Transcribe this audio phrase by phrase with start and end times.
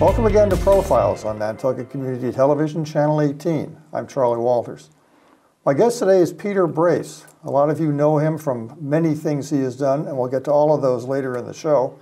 [0.00, 3.76] Welcome again to Profiles on Nantucket Community Television, Channel 18.
[3.92, 4.90] I'm Charley Walters.
[5.66, 7.26] My guest today is Peter Brace.
[7.42, 10.44] A lot of you know him from many things he has done, and we'll get
[10.44, 11.98] to all of those later in the show.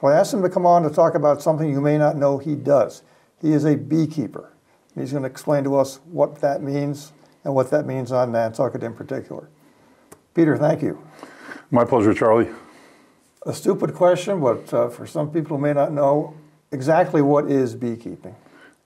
[0.00, 2.38] But I asked him to come on to talk about something you may not know
[2.38, 3.02] he does.
[3.42, 4.52] He is a beekeeper.
[4.94, 7.10] He's going to explain to us what that means
[7.42, 9.48] and what that means on Nantucket in particular.
[10.34, 11.04] Peter, thank you.
[11.72, 12.48] My pleasure, Charley.
[13.44, 16.36] A stupid question, but uh, for some people who may not know,
[16.72, 18.34] exactly what is beekeeping?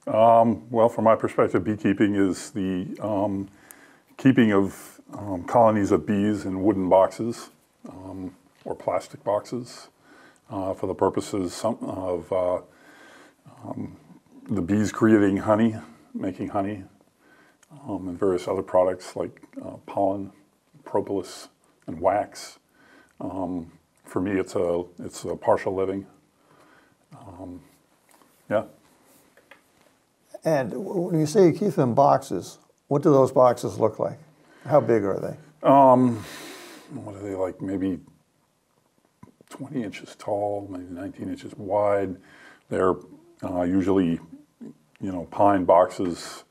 [0.07, 3.49] Um, well, from my perspective, beekeeping is the um,
[4.17, 7.51] keeping of um, colonies of bees in wooden boxes
[7.89, 8.35] um,
[8.65, 9.89] or plastic boxes
[10.51, 12.61] uh, for the purposes of uh,
[13.65, 13.97] um,
[14.51, 15.77] the bees creating honey,
[16.13, 16.85] making honey,
[17.89, 20.31] um, and various other products like uh, pollen,
[20.85, 21.49] propolis,
[21.87, 22.59] and wax.
[23.19, 26.07] for me, it's a it's a partial living.
[28.51, 28.65] Yeah.
[30.45, 34.19] And when you say you keep them boxes, what do those boxes look like?
[34.67, 35.69] How big are they?
[35.69, 36.23] Um,
[36.93, 37.63] what are they like?
[37.63, 37.99] Maybe
[39.51, 42.17] 20 inches tall, maybe 19 inches wide.
[42.69, 42.95] They're
[43.43, 44.21] uh, usually,
[45.01, 46.45] you know, pine boxes,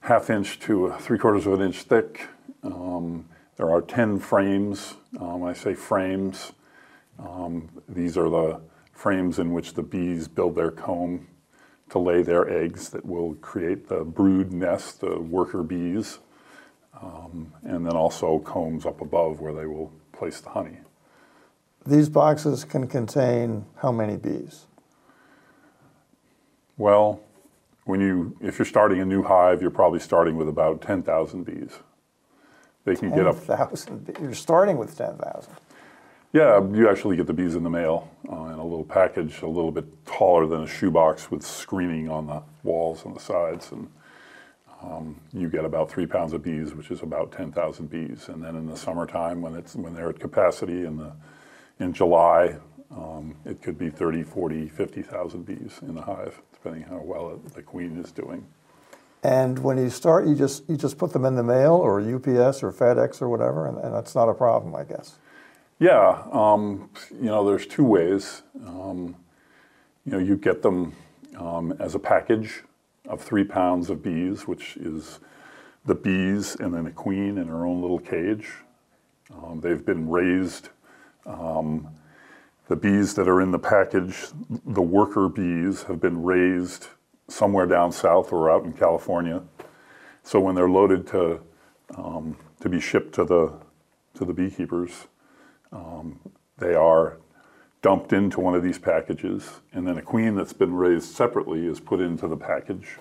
[0.00, 2.28] half inch to three quarters of an inch thick.
[2.62, 4.94] Um, there are 10 frames.
[5.18, 6.52] Um, when I say frames,
[7.18, 8.60] um, these are the
[8.98, 11.28] frames in which the bees build their comb
[11.88, 16.18] to lay their eggs that will create the brood nest, the worker bees,
[17.00, 20.78] um, and then also combs up above where they will place the honey.
[21.86, 24.66] These boxes can contain how many bees?
[26.76, 27.20] Well,
[27.84, 31.78] when you if you're starting a new hive, you're probably starting with about 10,000 bees.
[32.84, 33.36] They can 10, get up.
[33.46, 34.16] 10,000.
[34.20, 35.52] You're starting with 10,000.
[36.32, 39.46] Yeah, you actually get the bees in the mail uh, in a little package, a
[39.46, 43.72] little bit taller than a shoebox with screening on the walls and the sides.
[43.72, 43.90] And
[44.82, 48.28] um, you get about three pounds of bees, which is about 10,000 bees.
[48.28, 51.12] And then in the summertime, when, it's, when they're at capacity in, the,
[51.80, 52.56] in July,
[52.90, 57.54] um, it could be 30, 40, 50,000 bees in the hive, depending how well it,
[57.54, 58.46] the queen is doing.
[59.22, 62.62] And when you start, you just, you just put them in the mail or UPS
[62.62, 65.16] or FedEx or whatever, and, and that's not a problem, I guess.
[65.80, 68.42] Yeah, um, you know, there's two ways.
[68.66, 69.14] Um,
[70.04, 70.92] you know, you get them
[71.36, 72.64] um, as a package
[73.06, 75.20] of three pounds of bees, which is
[75.86, 78.48] the bees and then a queen in her own little cage.
[79.32, 80.70] Um, they've been raised.
[81.26, 81.88] Um,
[82.66, 84.26] the bees that are in the package,
[84.66, 86.88] the worker bees, have been raised
[87.28, 89.42] somewhere down south or out in California.
[90.22, 91.40] So when they're loaded to
[91.96, 93.52] um, to be shipped to the
[94.14, 95.06] to the beekeepers,
[95.72, 96.18] um,
[96.58, 97.18] they are
[97.82, 101.78] dumped into one of these packages, and then a queen that's been raised separately is
[101.78, 102.96] put into the package.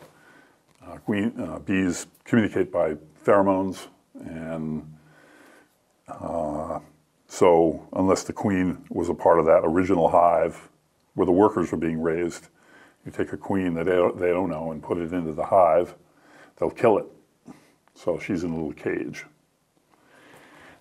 [0.86, 2.96] Uh, queen uh, bees communicate by
[3.26, 3.88] pheromones,
[4.26, 4.86] and
[6.08, 6.80] uh,
[7.28, 10.70] so unless the queen was a part of that original hive
[11.16, 12.48] where the workers were being raised,
[13.06, 15.46] you take a queen that they don't, they don't know and put it into the
[15.46, 15.96] hive,
[16.58, 17.06] they'll kill it.
[17.96, 19.26] So she's in a little cage.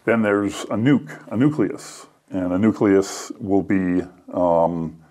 [0.07, 2.07] Then there's a nuke, a nucleus.
[2.31, 4.03] And a nucleus will be
[4.33, 5.03] um,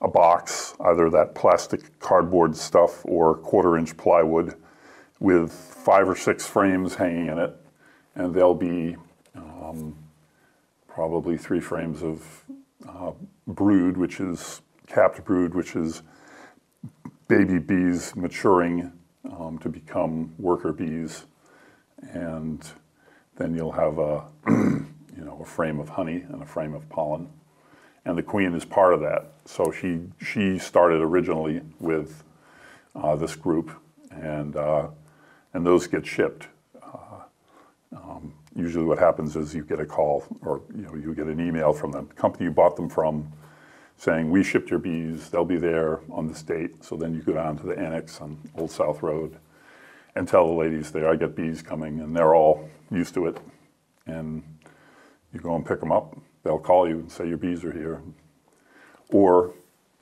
[0.00, 4.54] a box, either that plastic cardboard stuff or quarter inch plywood
[5.20, 7.54] with five or six frames hanging in it.
[8.14, 8.96] And there'll be
[9.34, 9.96] um,
[10.88, 12.44] probably three frames of
[12.88, 13.12] uh,
[13.46, 16.02] brood, which is capped brood, which is
[17.28, 18.92] baby bees maturing
[19.30, 21.26] um, to become worker bees.
[22.12, 22.66] And
[23.36, 27.28] then you'll have a, you know, a frame of honey and a frame of pollen.
[28.04, 29.32] And the queen is part of that.
[29.44, 32.24] So she, she started originally with
[32.94, 33.70] uh, this group,
[34.10, 34.88] and, uh,
[35.54, 36.48] and those get shipped.
[36.82, 37.20] Uh,
[37.96, 41.40] um, usually what happens is you get a call or you, know, you get an
[41.40, 43.32] email from the company you bought them from
[43.96, 46.82] saying, we shipped your bees, they'll be there on this date.
[46.82, 49.36] So then you go down to the annex on Old South Road
[50.14, 53.38] and tell the ladies there, I get bees coming, and they're all used to it.
[54.06, 54.42] And
[55.32, 56.16] you go and pick them up.
[56.42, 58.02] They'll call you and say your bees are here.
[59.10, 59.54] Or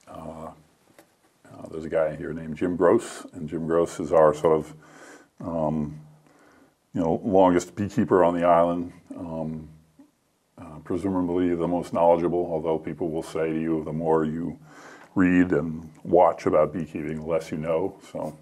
[0.09, 4.59] uh, uh, there's a guy here named Jim Gross, and Jim Gross is our sort
[4.59, 4.75] of
[5.41, 6.01] um,
[6.95, 8.93] you know longest beekeeper on the island.
[9.17, 9.69] Um,
[10.59, 14.59] uh, presumably the most knowledgeable, although people will say to you, the more you
[15.15, 17.99] read and watch about beekeeping, the less you know.
[18.13, 18.39] So.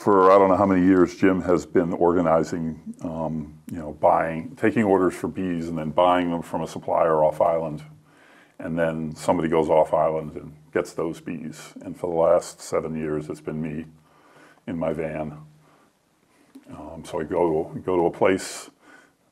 [0.00, 4.56] For I don't know how many years, Jim has been organizing, um, you know, buying,
[4.56, 7.82] taking orders for bees and then buying them from a supplier off island.
[8.58, 11.74] And then somebody goes off island and gets those bees.
[11.82, 13.84] And for the last seven years, it's been me
[14.66, 15.36] in my van.
[16.70, 18.70] Um, so I go go to a place.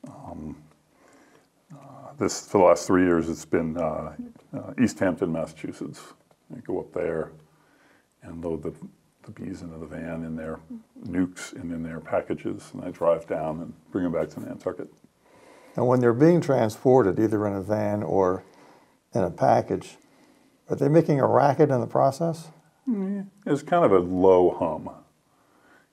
[0.07, 0.55] Um,
[1.73, 4.13] uh, this for the last three years, it's been uh,
[4.55, 6.13] uh, East Hampton, Massachusetts.
[6.55, 7.33] I go up there
[8.23, 8.75] and load the,
[9.29, 10.59] the bees into the van in their
[11.07, 14.89] nukes and in their packages, and I drive down and bring them back to Nantucket.
[15.77, 18.43] And when they're being transported, either in a van or
[19.15, 19.97] in a package,
[20.71, 22.49] are they making a racket in the process?
[23.47, 24.85] It's kind of a low hum.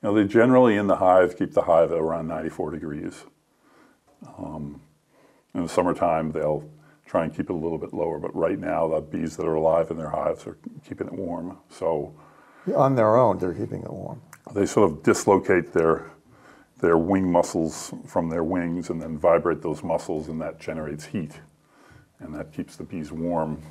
[0.02, 3.26] You know, they generally in the hive keep the hive at around 94 degrees.
[4.38, 4.82] Um,
[5.54, 6.70] in the summertime, they'll
[7.06, 9.56] try and keep it a little bit lower, but right now, the bees that are
[9.56, 11.58] alive in their hives are keeping it warm.
[11.70, 12.16] So
[12.74, 14.22] On their own, they're keeping it warm.
[14.54, 16.10] they sort of dislocate their
[16.80, 21.40] their wing muscles from their wings and then vibrate those muscles, and that generates heat,
[22.20, 23.62] and that keeps the bees warm.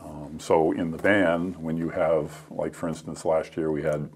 [0.00, 4.10] Um, so in the van, when you have, like for instance, last year we had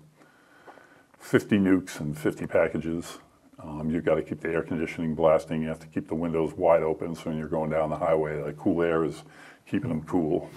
[1.19, 3.19] 50 nukes and 50 packages.
[3.63, 5.63] Um, you've got to keep the air conditioning blasting.
[5.63, 8.43] You have to keep the windows wide open so when you're going down the highway,
[8.43, 9.23] the cool air is
[9.67, 10.51] keeping them cool.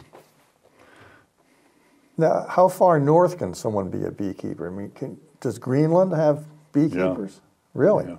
[2.19, 4.67] Now, how far north can someone be a beekeeper?
[4.67, 7.39] I mean, can, does Greenland have beekeepers?
[7.73, 8.07] Really?
[8.09, 8.17] Yeah.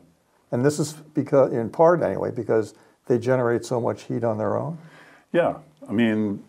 [0.53, 2.73] And this is because, in part anyway, because
[3.09, 4.79] they generate so much heat on their own?
[5.35, 6.43] Yeah, I mean,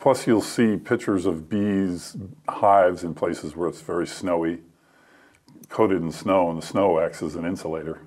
[0.00, 2.16] plus you'll see pictures of bees,
[2.48, 4.58] hives in places where it's very snowy,
[5.68, 8.00] coated in snow, and the snow acts as an insulator.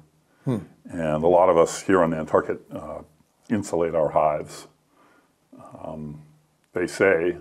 [0.44, 0.58] Hmm.
[0.90, 3.04] And a lot of us here on Nantucket uh,
[3.50, 4.68] insulate our hives.
[5.82, 6.24] Um,
[6.74, 7.38] they say,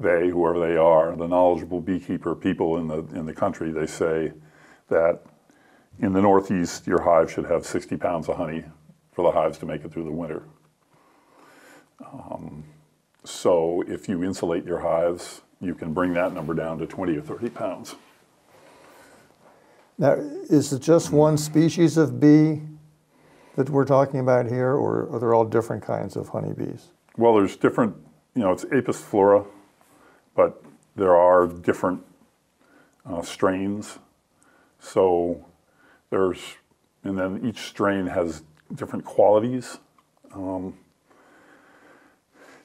[0.00, 4.32] they, whoever they are, the knowledgeable beekeeper people in the, in the country, they say
[4.88, 5.20] that
[6.00, 8.64] in the Northeast, your hive should have 60 pounds of honey
[9.12, 10.42] for the hives to make it through the winter.
[12.00, 12.64] Um,
[13.24, 17.20] so if you insulate your hives, you can bring that number down to 20 or
[17.20, 17.94] 30 pounds.
[19.98, 22.62] Now, is it just one species of bee
[23.56, 26.92] that we're talking about here, or are there all different kinds of honeybees?
[27.18, 27.94] Well, there's different,
[28.34, 29.46] you know, it's Apis mellifera,
[30.34, 30.62] but
[30.96, 32.02] there are different
[33.08, 33.98] uh, strains.
[34.78, 35.44] So
[36.10, 36.40] there's,
[37.04, 38.42] and then each strain has
[38.74, 39.78] different qualities
[40.34, 40.74] um,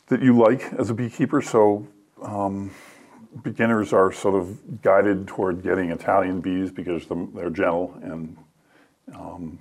[0.07, 1.41] that you like as a beekeeper.
[1.41, 1.87] So
[2.21, 2.71] um,
[3.43, 8.37] beginners are sort of guided toward getting Italian bees because they're gentle and
[9.13, 9.59] um,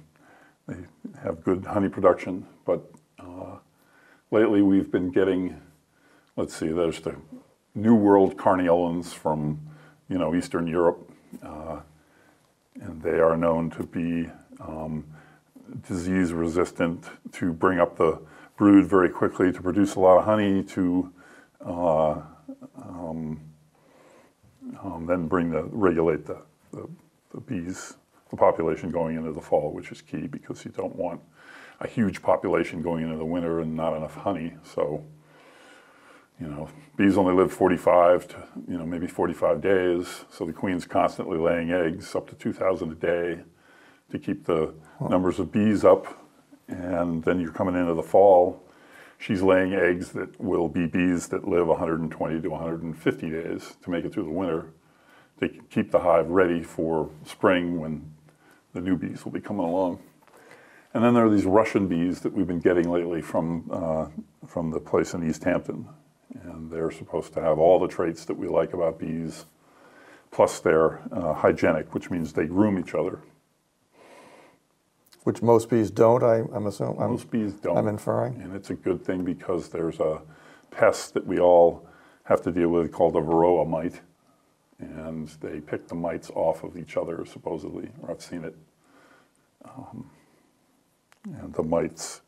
[0.66, 0.76] they
[1.22, 2.46] have good honey production.
[2.64, 3.56] But uh,
[4.30, 5.60] lately we've been getting,
[6.36, 7.16] let's see, there's the
[7.74, 9.60] New World Carniolans from,
[10.08, 11.10] you know, Eastern Europe,
[11.42, 11.80] uh,
[12.80, 14.30] and they are known to be
[14.60, 15.04] um,
[15.88, 18.20] disease resistant, to bring up the
[18.56, 21.12] brood very quickly, to produce a lot of honey, to
[21.64, 22.20] uh,
[22.76, 23.40] um,
[24.82, 26.38] um, then bring the regulate the,
[26.72, 26.88] the,
[27.32, 27.94] the bees,
[28.30, 31.20] the population going into the fall, which is key because you don't want
[31.80, 34.54] a huge population going into the winter and not enough honey.
[34.62, 35.04] So,
[36.40, 38.36] you know, bees only live 45 to,
[38.68, 40.24] you know, maybe 45 days.
[40.30, 43.40] So the queen's constantly laying eggs, up to 2,000 a day,
[44.10, 46.06] to keep the numbers of bees up.
[46.68, 48.62] And then you're coming into the fall,
[49.18, 54.04] she's laying eggs that will be bees that live 120 to 150 days to make
[54.04, 54.72] it through the winter
[55.40, 58.12] to keep the hive ready for spring when
[58.72, 60.00] the new bees will be coming along.
[60.92, 64.06] And then there are these Russian bees that we've been getting lately from, uh,
[64.46, 65.88] from the place in East Hampton.
[66.42, 69.46] And they're supposed to have all the traits that we like about bees,
[70.30, 73.20] plus they're uh, hygienic, which means they groom each other.
[75.22, 77.00] Which most bees don't, I, I'm assuming.
[77.00, 77.78] I'm, Most bees don't.
[77.78, 78.42] I'm inferring.
[78.42, 80.20] And it's a good thing because there's a
[80.70, 81.86] pest that we all
[82.24, 84.00] have to deal with called a varroa mite.
[84.78, 88.54] And they pick the mites off of each other, supposedly, or I've seen it.
[89.64, 90.10] Um,
[91.24, 92.20] and the mites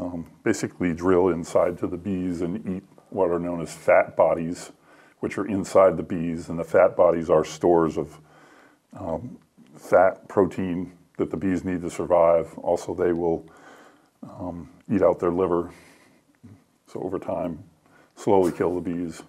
[0.00, 4.72] um, basically drill inside to the bees and eat what are known as fat bodies,
[5.20, 6.48] which are inside the bees.
[6.48, 8.18] And the fat bodies are stores of
[8.98, 9.38] um,
[9.76, 12.56] fat, protein that the bees need to survive.
[12.58, 13.46] Also, they will
[14.22, 15.70] um, eat out their liver.
[16.86, 17.62] So over time,
[18.16, 19.22] slowly kill the bees.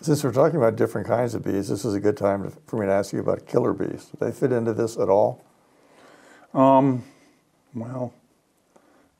[0.00, 2.78] Since we're talking about different kinds of bees, this is a good time to, for
[2.78, 4.06] me to ask you about killer bees.
[4.06, 5.44] Do they fit into this at all?
[7.74, 8.14] Well,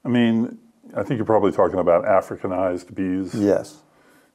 [0.04, 0.58] I mean,
[0.96, 3.34] I think you're probably talking about Africanized bees.
[3.34, 3.82] Yes.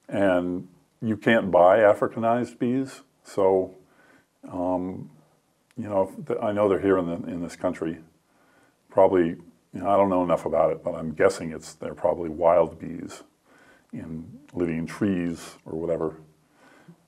[0.08, 0.68] and
[1.02, 3.02] you can't buy Africanized bees.
[3.24, 3.76] So,
[4.52, 5.10] um,
[5.78, 7.98] you know, I know they're here in the, in this country.
[8.90, 9.40] Probably, you
[9.74, 13.24] know, I don't know enough about it, but I'm guessing it's they're probably wild bees,
[13.92, 16.18] in living in trees or whatever.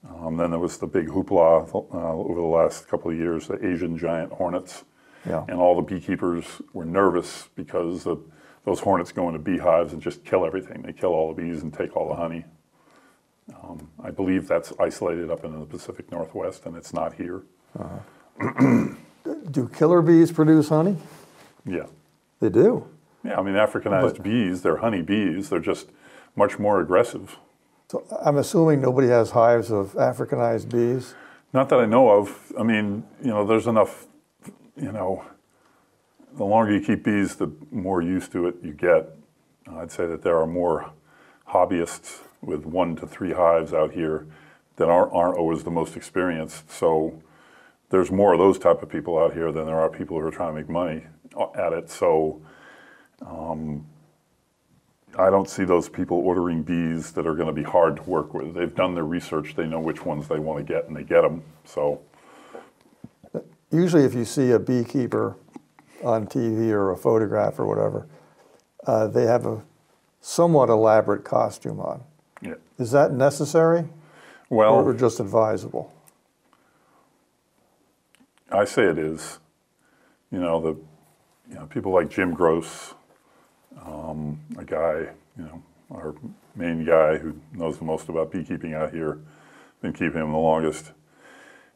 [0.08, 3.66] Um, then there was the big hoopla uh, over the last couple of years, the
[3.66, 4.84] Asian giant hornets.
[5.28, 5.44] Yeah.
[5.48, 8.18] And all the beekeepers were nervous because the,
[8.66, 10.82] those hornets go into beehives and just kill everything.
[10.82, 12.46] They kill all the bees and take all the honey.
[13.64, 17.44] Um, I believe that's isolated up in the Pacific Northwest and it's not here.
[19.52, 20.98] Do killer bees produce honey?
[21.66, 21.86] Yeah.
[22.40, 22.88] They do.
[23.24, 25.90] Yeah, I mean, Africanized But- bees, they're honey bees, they're just
[26.36, 27.38] much more aggressive.
[27.88, 31.14] So I'm assuming nobody has hives of Africanized bees.
[31.54, 32.52] Not that I know of.
[32.60, 34.08] I mean, you know, there's enough,
[34.76, 35.24] you know,
[36.36, 39.10] the longer you keep bees, the more used to it you get.
[39.72, 40.92] I'd say that there are more
[41.50, 44.28] hobbyists with one to three hives out here
[44.76, 46.70] that aren't, aren't always the most experienced.
[46.70, 47.22] So
[47.90, 50.32] there's more of those type of people out here than there are people who are
[50.32, 51.04] trying to make money
[51.56, 51.90] at it.
[51.90, 52.42] So
[53.26, 53.86] um,
[55.18, 58.34] I don't see those people ordering bees that are going to be hard to work
[58.34, 58.54] with.
[58.54, 61.22] They've done their research, they know which ones they want to get, and they get
[61.22, 61.44] them.
[61.64, 62.02] So,
[63.72, 65.36] Usually, if you see a beekeeper
[66.04, 68.08] on TV or a photograph or whatever,
[68.86, 69.64] uh, they have a
[70.22, 72.04] somewhat elaborate costume on.
[72.42, 72.56] yeah.
[72.78, 73.88] Is that necessary
[74.50, 75.94] or, Well, or just advisable?
[78.52, 79.40] I say it is.
[80.32, 80.76] You know, the
[81.50, 82.94] you know, people like Jim Gross,
[83.86, 86.16] um, a guy, you know, our
[86.56, 89.20] main guy who knows the most about beekeeping out here,
[89.82, 90.92] been keeping him the longest.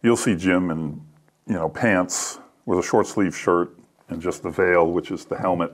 [0.02, 1.02] You'll see Jim in,
[1.48, 3.78] you know, pants with a short sleeve shirt
[4.10, 5.72] and just the veil, which is the helmet,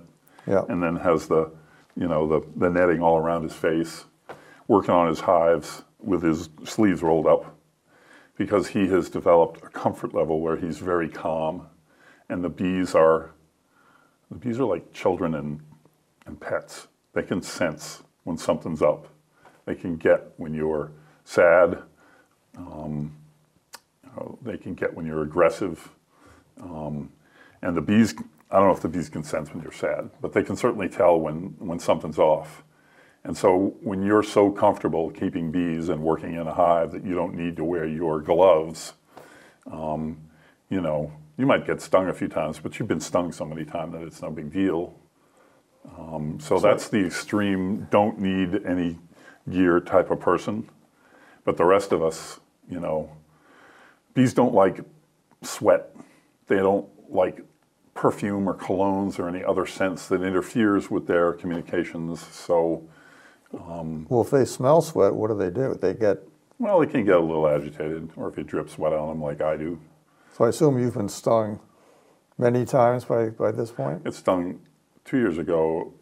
[0.48, 0.64] Yeah.
[0.70, 1.52] and then has the,
[1.96, 4.06] you know, the, the netting all around his face,
[4.68, 7.56] working on his hives with his sleeves rolled up
[8.38, 11.68] because he has developed a comfort level where he's very calm
[12.30, 13.32] and the bees are
[14.30, 15.60] the bees are like children and,
[16.26, 19.08] and pets they can sense when something's up
[19.66, 20.92] they can get when you're
[21.24, 21.80] sad
[22.58, 23.16] um,
[24.42, 25.90] they can get when you're aggressive
[26.62, 27.10] um,
[27.62, 28.14] and the bees
[28.52, 30.90] i don't know if the bees can sense when you're sad but they can certainly
[30.90, 32.64] tell when, when something's off
[33.26, 37.16] and so when you're so comfortable keeping bees and working in a hive that you
[37.16, 38.94] don't need to wear your gloves,
[39.70, 40.22] um,
[40.70, 43.66] you know, you might get stung a few times, but you've been stung so many
[43.66, 44.94] times that it's no big deal.
[45.98, 49.00] Um, so that's the extreme, don't need any
[49.50, 50.70] gear type of person.
[51.46, 53.10] But the rest of us, you know,
[54.14, 54.82] bees don't like
[55.42, 55.96] sweat.
[56.46, 57.42] They don't like
[57.94, 62.20] perfume or colognes or any other scents that interferes with their communications.
[62.28, 62.84] So,
[63.54, 65.74] um, Well, if they smell sweat, what do they do?
[65.76, 66.20] They get.
[66.60, 69.42] well, they can get a little agitated, or if you drip sweat on them like
[69.42, 69.80] I do.
[70.34, 71.60] So I assume you've been stung
[72.38, 74.02] many times by, by this point.
[74.06, 74.60] It stung
[75.06, 75.94] two years ago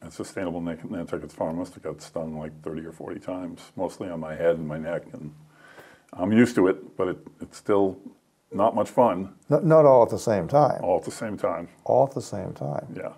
[0.00, 1.58] at Sustainable Nan- Nantucket's Farm.
[1.58, 4.78] Must have got stung like 30 or 40 times, mostly on my head and my
[4.78, 5.02] neck.
[5.12, 5.34] And
[6.14, 7.98] I'm used to it, but it, it's still
[8.54, 10.82] not much fun Not, not all at the same time.
[10.82, 11.68] all at the same time.
[11.84, 12.86] All at the same time.
[12.96, 13.12] Yeah.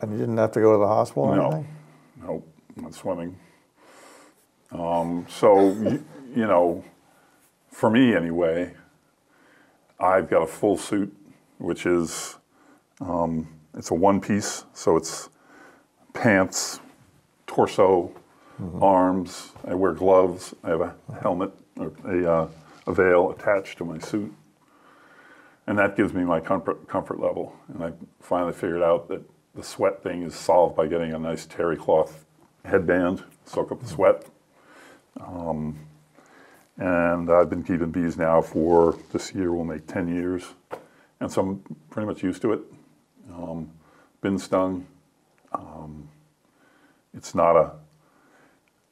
[0.00, 1.46] And you didn't have to go to the hospital or No.
[1.50, 1.68] anything?
[2.22, 3.38] Nope, not swimming.
[4.72, 6.82] Um, so, you, you know,
[7.70, 8.74] for me anyway,
[10.00, 11.14] I've got a full suit,
[11.58, 12.36] which is,
[13.00, 15.28] um, it's a one piece, so it's
[16.12, 16.80] pants,
[17.46, 18.12] torso,
[18.80, 19.50] arms.
[19.66, 20.54] I wear gloves.
[20.62, 22.48] I have a helmet, or a, uh,
[22.86, 24.32] a veil attached to my suit.
[25.66, 27.54] And that gives me my comfort, comfort level.
[27.72, 29.22] And I finally figured out that
[29.54, 32.24] the sweat thing is solved by getting a nice terry cloth
[32.64, 34.26] headband, soak up the sweat.
[35.20, 35.78] Um,
[36.78, 40.44] and I've been keeping bees now for this year will make 10 years.
[41.20, 42.60] And so I'm pretty much used to it.
[43.32, 43.70] Um,
[44.20, 44.86] been stung.
[45.52, 46.08] Um,
[47.14, 47.72] it's not a,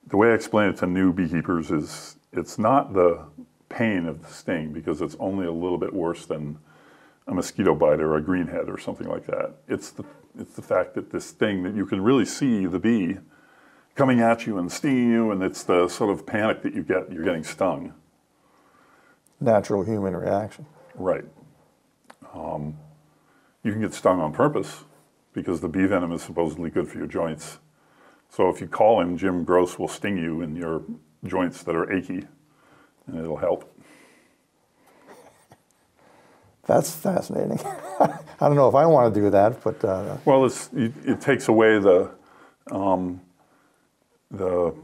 [0.07, 3.25] the way I explain it to new beekeepers is it's not the
[3.71, 6.59] pain of the sting because it's only a little bit worse than
[7.27, 9.55] a mosquito bite or a greenhead or something like that.
[9.69, 10.05] It's the,
[10.39, 13.17] it's the fact that this thing that you can really see the bee
[13.95, 17.11] coming at you and stinging you, and it's the sort of panic that you get,
[17.13, 17.95] you're getting stung.
[19.41, 20.67] Natural human reaction.
[20.95, 21.25] Right.
[22.35, 22.77] Um,
[23.63, 24.85] you can get stung on purpose
[25.33, 27.59] because the bee venom is supposedly good for your joints.
[28.29, 30.83] So if you call him, Jim Gross will sting you in your
[31.25, 32.25] joints that are achy,
[33.11, 33.73] and it'll help.
[36.67, 37.59] That's fascinating.
[38.01, 41.21] I don't know if I want to do that, but uh, Well, it's, it, it
[41.21, 42.11] takes away the,
[42.71, 43.21] um,
[44.31, 44.75] the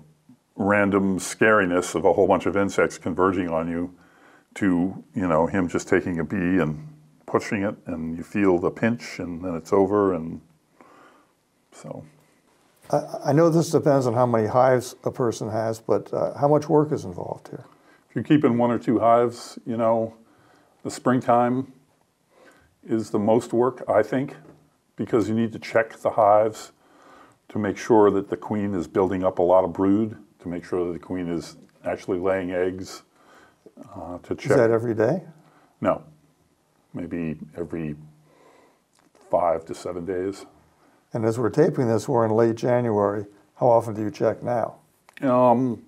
[0.56, 3.94] random scariness of a whole bunch of insects converging on you
[4.54, 6.88] to, you know, him just taking a bee and
[7.26, 10.40] pushing it, and you feel the pinch, and then it's over, and
[11.72, 12.04] so.
[12.90, 16.48] I, I know this depends on how many hives a person has, but uh, how
[16.48, 17.64] much work is involved here?
[18.16, 20.14] You're keeping one or two hives, you know,
[20.82, 21.70] the springtime
[22.82, 24.36] is the most work, I think,
[24.96, 26.72] because you need to check the hives
[27.50, 30.64] to make sure that the queen is building up a lot of brood, to make
[30.64, 33.02] sure that the queen is actually laying eggs,
[33.94, 34.52] uh, to check.
[34.52, 35.22] Is that every day?
[35.82, 36.02] No,
[36.94, 37.96] maybe every
[39.30, 40.46] five to seven days.
[41.12, 43.26] And as we're taping this, we're in late January.
[43.56, 44.76] How often do you check now?
[45.20, 45.82] Um,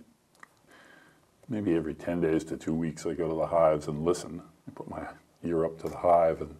[1.49, 4.43] maybe every 10 days to two weeks, I go to the hives and listen.
[4.67, 5.07] I put my
[5.45, 6.55] ear up to the hive, and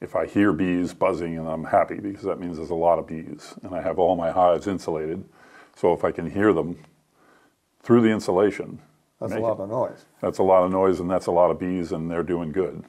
[0.00, 3.06] if I hear bees buzzing, and I'm happy because that means there's a lot of
[3.06, 5.24] bees, and I have all my hives insulated.
[5.76, 6.76] So if I can hear them
[7.82, 8.80] through the insulation,
[9.20, 10.04] That's a lot it- of noise.
[10.20, 12.84] that's a lot of noise, and that's a lot of bees, and they're doing good.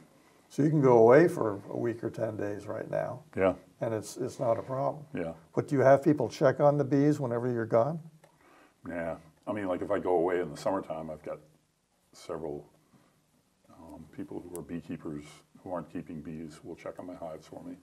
[0.49, 3.93] So you can go away for a week or 10 days right now, Yeah, and
[3.93, 5.05] it's, it's not a problem.
[5.13, 7.99] yeah, But do you have people check on the bees whenever you're gone?
[8.87, 9.15] yeah.
[9.51, 11.37] I mean, like if I go away in the summertime, I've got
[12.13, 12.65] several
[13.69, 15.25] um, people who are beekeepers
[15.61, 17.75] who aren't keeping bees will check on my hives for me.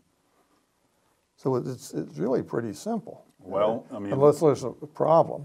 [1.36, 3.22] So it's, it's really pretty simple.
[3.38, 5.44] Well, I mean, Unless there's a problem.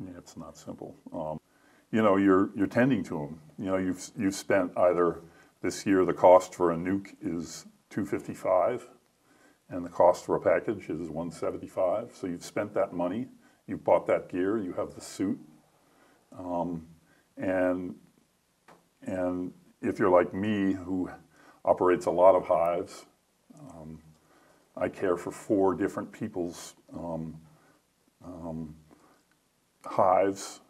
[0.00, 0.96] yeah, it's not simple.
[1.12, 1.38] Um,
[1.92, 3.40] you know, you're you're tending to them.
[3.58, 5.20] You know, you've you've spent either
[5.62, 8.88] this year the cost for a nuke is two fifty five,
[9.70, 12.10] and the cost for a package is one seventy five.
[12.14, 13.28] So you've spent that money.
[13.66, 14.58] You've bought that gear.
[14.58, 15.38] You have the suit,
[16.38, 16.86] um,
[17.36, 17.94] and
[19.02, 21.10] and if you're like me, who
[21.64, 23.06] operates a lot of hives,
[23.58, 23.98] um,
[24.76, 27.36] I care for four different people's um,
[28.24, 28.74] um,
[29.84, 30.60] hives,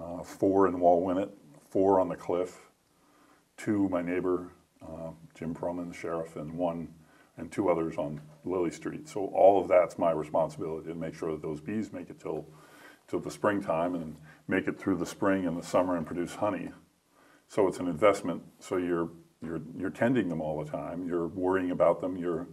[0.00, 1.30] uh, four in Wauwinet,
[1.68, 2.70] four on the cliff,
[3.56, 4.48] two my neighbor
[4.86, 6.88] uh, Jim Perelman, the sheriff, and one
[7.38, 9.08] and two others on Lily Street.
[9.08, 12.46] So all of that's my responsibility to make sure that those bees make it till
[13.08, 14.16] till the springtime and
[14.48, 16.70] make it through the spring and the summer and produce honey.
[17.48, 18.42] So it's an investment.
[18.58, 19.10] So you're
[19.42, 21.06] you're you're tending them all the time.
[21.06, 22.16] You're worrying about them.
[22.16, 22.46] You're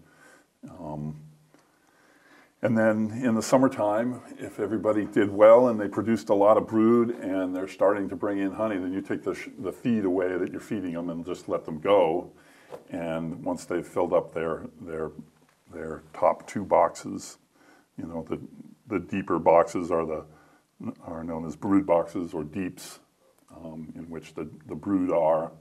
[0.69, 1.15] um,
[2.61, 6.67] and then in the summertime, if everybody did well and they produced a lot of
[6.67, 10.37] brood and they're starting to bring in honey, then you take the, the feed away
[10.37, 12.31] that you're feeding them and just let them go.
[12.89, 15.11] And once they've filled up their, their,
[15.73, 17.37] their top two boxes,
[17.97, 18.39] you know, the,
[18.87, 20.25] the deeper boxes are, the,
[21.05, 22.99] are known as brood boxes or deeps,
[23.55, 25.51] um, in which the, the brood are.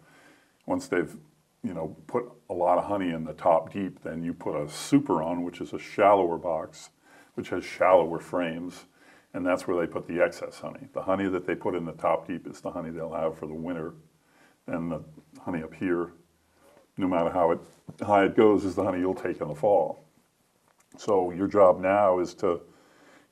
[0.67, 1.17] Once they've
[1.63, 4.69] you know, put a lot of honey in the top deep, then you put a
[4.69, 6.91] super on, which is a shallower box,
[7.35, 8.85] which has shallower frames,
[9.35, 10.89] and that's where they put the excess honey.
[10.93, 13.47] The honey that they put in the top deep is the honey they'll have for
[13.47, 13.95] the winter.
[14.67, 15.03] And the
[15.41, 16.13] honey up here,
[16.97, 17.59] no matter how it,
[18.03, 20.05] high it goes, is the honey you'll take in the fall.
[20.97, 22.61] So your job now is to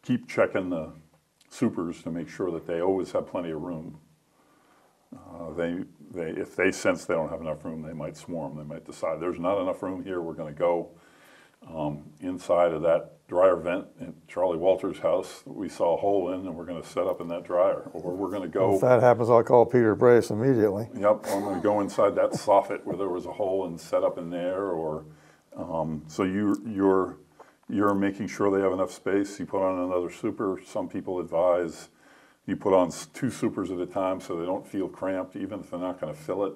[0.03, 0.93] keep checking the
[1.57, 3.99] supers to make sure that they always have plenty of room.
[5.15, 8.57] Uh, they, they, if they sense they don't have enough room, they might swarm.
[8.57, 10.21] They might decide there's not enough room here.
[10.21, 10.91] We're going to go
[11.67, 16.33] um, inside of that dryer vent in Charley Walters' house that we saw a hole
[16.33, 18.75] in, and we're going to set up in that dryer, or we're going to go.
[18.75, 20.89] If that happens, I'll call Peter Brace immediately.
[20.95, 24.05] Yep, I'm going to go inside that soffit where there was a hole and set
[24.05, 25.07] up in there, or
[25.57, 27.19] um, so you you're
[27.69, 29.39] you're making sure they have enough space.
[29.39, 30.61] You put on another super.
[30.65, 31.89] Some people advise
[32.47, 35.71] you put on two supers at a time so they don't feel cramped, even if
[35.71, 36.55] they're not going to fill it.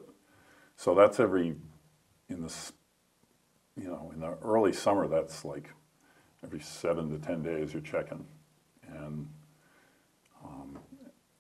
[0.77, 1.57] So that's every
[2.29, 2.55] in the
[3.77, 5.09] you know in the early summer.
[5.09, 5.71] That's like
[6.45, 8.25] every seven to ten days you're checking,
[8.89, 9.29] and
[10.45, 10.79] um,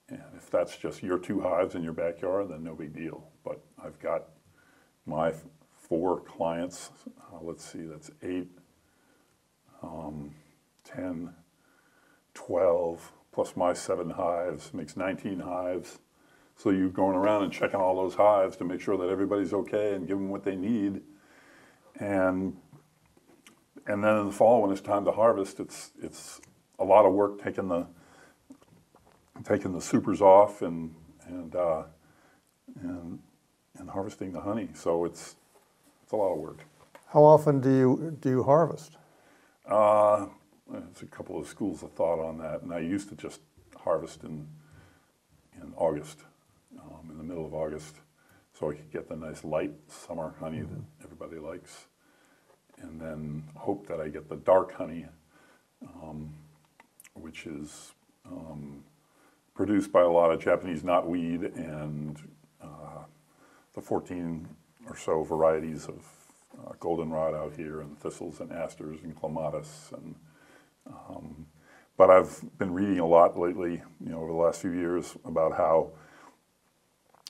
[0.08, 3.24] and if that's just your two hives in your backyard, then no big deal.
[3.44, 4.24] But I've got
[5.06, 5.32] my
[5.72, 6.90] four clients.
[7.06, 8.48] Uh, let's see, that's eight,
[9.82, 10.34] um,
[10.84, 11.34] 10,
[12.34, 15.98] 12, plus my seven hives makes 19 hives.
[16.56, 19.94] So you're going around and checking all those hives to make sure that everybody's okay
[19.94, 21.00] and give them what they need.
[21.98, 22.56] And
[23.86, 26.40] and then in the fall, when it's time to harvest, it's it's
[26.78, 27.86] a lot of work taking the
[29.42, 30.94] taking the supers off and
[31.26, 31.84] and uh,
[32.82, 33.18] and
[33.78, 34.68] and harvesting the honey.
[34.74, 35.36] So it's
[36.02, 36.58] it's a lot of work.
[37.12, 38.96] How often do you, do you harvest?
[39.70, 40.26] Uh,
[40.68, 43.40] there's a couple of schools of thought on that, and I used to just
[43.76, 44.48] harvest in
[45.62, 46.20] in August,
[46.80, 47.96] um, in the middle of August,
[48.58, 51.86] so I could get the nice light summer honey that everybody likes,
[52.80, 55.06] and then hope that I get the dark honey,
[56.02, 56.32] um,
[57.14, 57.92] which is
[58.26, 58.82] um,
[59.54, 62.16] produced by a lot of Japanese knotweed and
[62.62, 63.04] uh,
[63.74, 64.48] the 14
[64.88, 66.04] or so varieties of
[66.58, 70.14] uh, goldenrod out here, and thistles and asters and clematis and
[70.86, 71.46] um,
[71.96, 75.56] But I've been reading a lot lately, you know, over the last few years about
[75.56, 75.90] how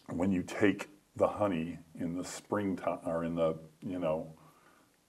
[0.09, 4.33] when you take the honey in the springtime or in the, you know,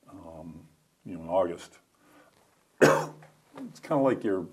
[0.09, 0.61] um,
[1.05, 1.77] you know, in August,
[2.81, 4.45] it's kind of like you're.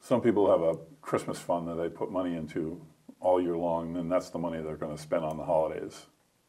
[0.00, 2.80] Some people have a Christmas fund that they put money into
[3.20, 6.06] all year long, and then that's the money they're going to spend on the holidays.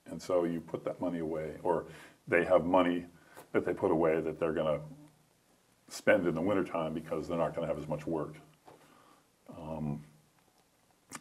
[0.09, 1.85] And so you put that money away, or
[2.27, 3.05] they have money
[3.53, 4.85] that they put away that they're going to
[5.93, 8.35] spend in the wintertime because they're not going to have as much work.
[9.57, 10.03] Um,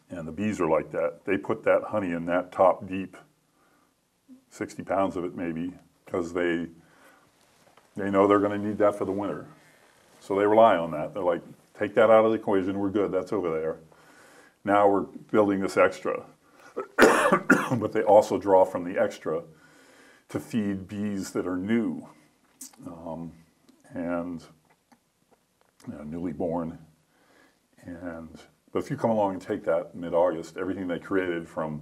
[0.09, 1.25] and the bees are like that.
[1.25, 3.17] They put that honey in that top deep,
[4.49, 5.73] 60 pounds of it maybe,
[6.05, 6.67] because they,
[7.95, 9.45] they know they're going to need that for the winter.
[10.19, 11.13] So they rely on that.
[11.13, 11.41] They're like,
[11.77, 13.77] take that out of the equation, we're good, that's over there.
[14.63, 16.23] Now we're building this extra.
[17.77, 19.43] but they also draw from the extra
[20.29, 22.07] to feed bees that are new
[22.85, 23.31] um,
[23.93, 24.43] and
[25.87, 26.77] you know, newly born.
[27.83, 28.29] And
[28.71, 31.81] but if you come along and take that mid-August, everything they created from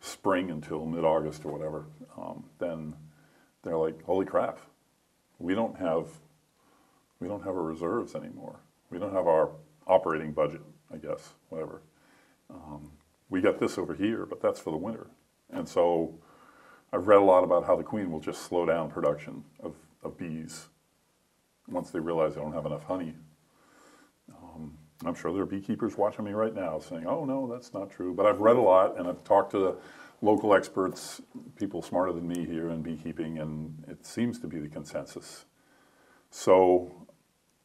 [0.00, 2.94] spring until mid-August or whatever, um, then
[3.62, 4.58] they're like, holy crap,
[5.38, 6.08] we don't have
[7.18, 8.60] we don't have our reserves anymore.
[8.90, 9.50] We don't have our
[9.86, 11.82] operating budget, I guess, whatever.
[12.48, 12.90] Um,
[13.30, 15.06] we got this over here, but that's for the winter.
[15.50, 16.18] And so
[16.92, 20.18] I've read a lot about how the queen will just slow down production of, of
[20.18, 20.68] bees
[21.68, 23.14] once they realize they don't have enough honey.
[24.30, 27.90] Um, I'm sure there are beekeepers watching me right now saying, oh, no, that's not
[27.90, 28.12] true.
[28.12, 29.76] But I've read a lot and I've talked to the
[30.20, 31.22] local experts,
[31.56, 35.46] people smarter than me here in beekeeping, and it seems to be the consensus.
[36.30, 37.06] So,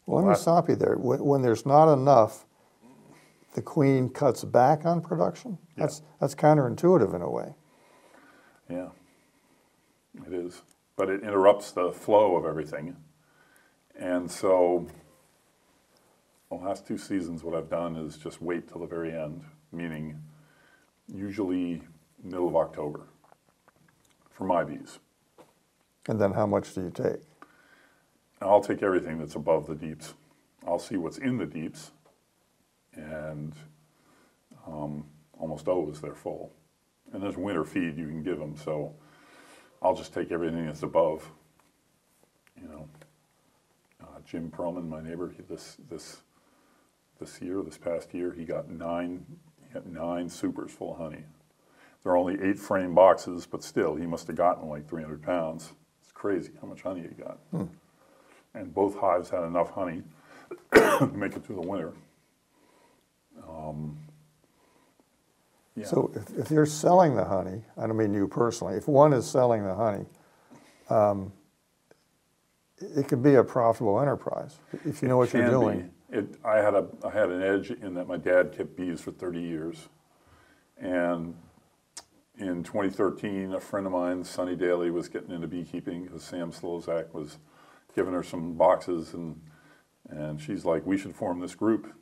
[0.05, 0.95] Well, let me stop you there.
[0.95, 2.44] When, when there's not enough,
[3.55, 5.57] the queen cuts back on production?
[5.75, 7.53] That's, that's counterintuitive in a way.
[8.69, 8.89] yeah,
[10.27, 10.61] it is.
[10.95, 12.95] But it interrupts the flow of everything.
[13.97, 14.87] And so,
[16.49, 20.21] the last two seasons, what I've done is just wait till the very end, meaning
[21.07, 21.81] usually
[22.23, 23.07] middle of October
[24.29, 24.99] for my bees.
[26.07, 27.21] And then how much do you take?
[28.41, 30.13] I'll take everything that's above the deeps.
[30.67, 31.91] I'll see what's in the deeps,
[33.35, 33.53] and
[34.67, 35.05] um,
[35.39, 36.51] almost always they're full.
[37.13, 38.95] And there's winter feed you can give them, so
[39.81, 41.29] I'll just take everything that's above.
[42.59, 42.89] You know,
[44.01, 46.17] uh, Jim Perelman, my neighbor, he, this this
[47.19, 49.25] this year, this past year, he got nine
[49.67, 51.23] he got nine supers full of honey.
[52.03, 55.71] They're only eight frame boxes, but still, he must have gotten like 300 pounds.
[56.03, 57.39] It's crazy how much honey he got.
[58.53, 60.03] And both hives had enough honey
[60.75, 61.93] to make it through the winter.
[63.69, 63.97] Um,
[65.75, 65.85] yeah.
[65.85, 69.29] So if, if you're selling the honey, I don't mean you personally, if one is
[69.29, 70.05] selling the honey,
[70.89, 71.33] um,
[72.77, 75.91] it could be a profitable enterprise if you know what you're doing.
[76.11, 79.11] It, I had a, I had an edge in that my dad kept bees for
[79.11, 79.89] 30 years.
[80.77, 81.35] And
[82.37, 87.13] in 2013, a friend of mine, Sunny Daly, was getting into beekeeping because Sam Slozak
[87.13, 87.37] was
[87.95, 89.13] giving her some boxes.
[89.13, 89.41] And,
[90.09, 91.93] and she's like, we should form this group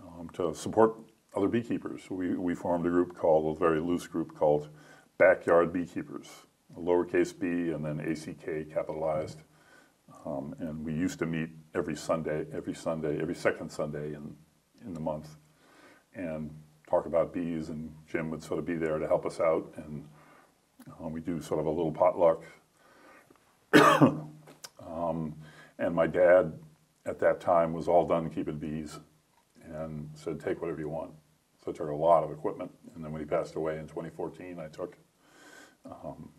[0.00, 0.96] um, to support
[1.34, 2.10] other beekeepers.
[2.10, 4.68] We, we formed a group called, a very loose group called
[5.18, 6.28] Backyard Beekeepers,
[6.78, 9.42] lowercase b and then ACK capitalized.
[10.24, 14.34] Um, and we used to meet every Sunday, every Sunday, every second Sunday in,
[14.84, 15.36] in the month
[16.14, 16.50] and
[16.88, 17.70] talk about bees.
[17.70, 19.72] And Jim would sort of be there to help us out.
[19.76, 20.06] And
[20.88, 22.44] uh, we do sort of a little potluck.
[23.72, 25.34] um,
[25.78, 26.52] and my dad
[27.06, 29.00] at that time was all done keeping bees
[29.64, 31.12] and said, take whatever you want.
[31.64, 32.70] So I took a lot of equipment.
[32.94, 34.96] And then when he passed away in 2014, I took
[35.84, 36.30] um,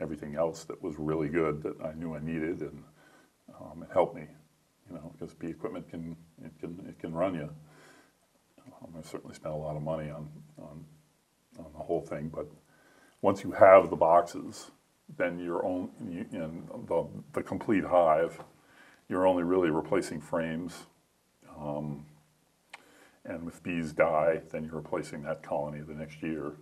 [0.00, 2.60] everything else that was really good that I knew I needed.
[2.60, 2.82] And
[3.60, 4.26] um, it helped me,
[4.88, 7.48] you know, because bee equipment can it can it can run you.
[8.66, 10.84] Um, I certainly spent a lot of money on, on
[11.58, 12.48] on the whole thing, but
[13.20, 14.70] once you have the boxes,
[15.16, 15.64] then you're
[16.08, 18.42] you, in the the complete hive.
[19.08, 20.86] You're only really replacing frames,
[21.58, 22.06] um,
[23.24, 26.52] and if bees die, then you're replacing that colony the next year.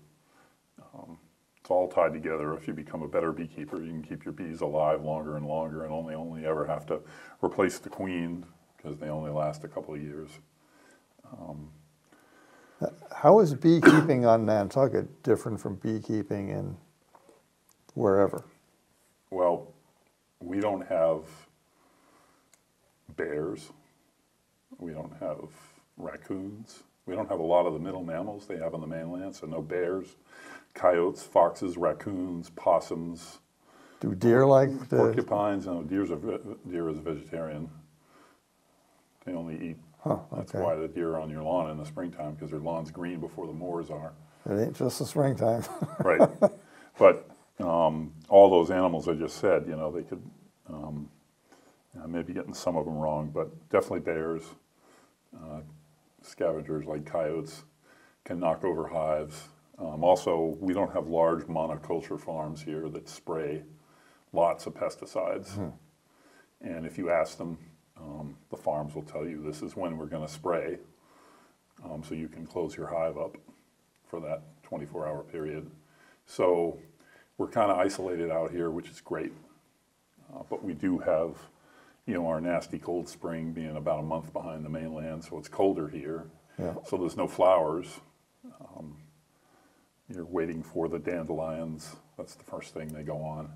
[0.94, 1.18] Um,
[1.60, 2.54] it's all tied together.
[2.54, 5.84] If you become a better beekeeper, you can keep your bees alive longer and longer,
[5.84, 7.00] and only only ever have to
[7.42, 8.46] replace the queen
[8.76, 10.30] because they only last a couple of years.
[13.14, 16.76] How is beekeeping on Nantucket different from beekeeping in
[17.94, 18.44] wherever?
[19.30, 19.72] Well,
[20.40, 21.24] we don't have
[23.16, 23.70] bears.
[24.78, 25.50] We don't have
[26.02, 26.82] raccoons.
[27.06, 29.46] We don't have a lot of the middle mammals they have on the mainland, so
[29.46, 30.16] no bears,
[30.74, 33.38] coyotes, foxes, raccoons, possums,
[34.00, 35.66] Do deer like the, porcupines.
[35.66, 36.16] No, deer's a,
[36.68, 37.68] deer is a vegetarian.
[39.24, 39.76] They only eat.
[40.02, 42.90] Huh, That's why the deer are on your lawn in the springtime because their lawn's
[42.90, 44.12] green before the moors are.
[44.48, 45.62] It ain't just the springtime.
[46.00, 46.26] Right.
[46.98, 50.22] but um, all those animals I just said, you know, they could.
[50.72, 51.10] Um,
[52.02, 54.42] I may be getting some of them wrong, but definitely bears,
[55.36, 55.60] uh,
[56.22, 57.64] scavengers like coyotes
[58.24, 59.48] can knock over hives.
[59.78, 63.62] Um, also, we don't have large monoculture farms here that spray
[64.33, 65.56] lots of pesticides.
[66.62, 67.59] And if you ask them,
[67.96, 70.78] um, the farms will tell you this is when we're going to spray,
[71.85, 73.37] um, so you can close your hive up
[74.06, 75.70] for that 24 hour period.
[76.26, 76.78] So
[77.38, 79.33] we're kind of isolated out here, which is great.
[80.35, 81.37] Uh, but we do have,
[82.10, 85.48] you know, our nasty cold spring being about a month behind the mainland, so it's
[85.48, 86.28] colder here.
[86.58, 86.74] Yeah.
[86.84, 88.00] So there's no flowers.
[88.60, 88.96] Um,
[90.12, 91.94] you're waiting for the dandelions.
[92.18, 93.52] That's the first thing they go on.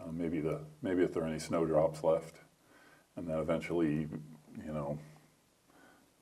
[0.00, 2.34] Uh, maybe the maybe if there are any snowdrops left,
[3.14, 4.08] and then eventually,
[4.66, 4.98] you know,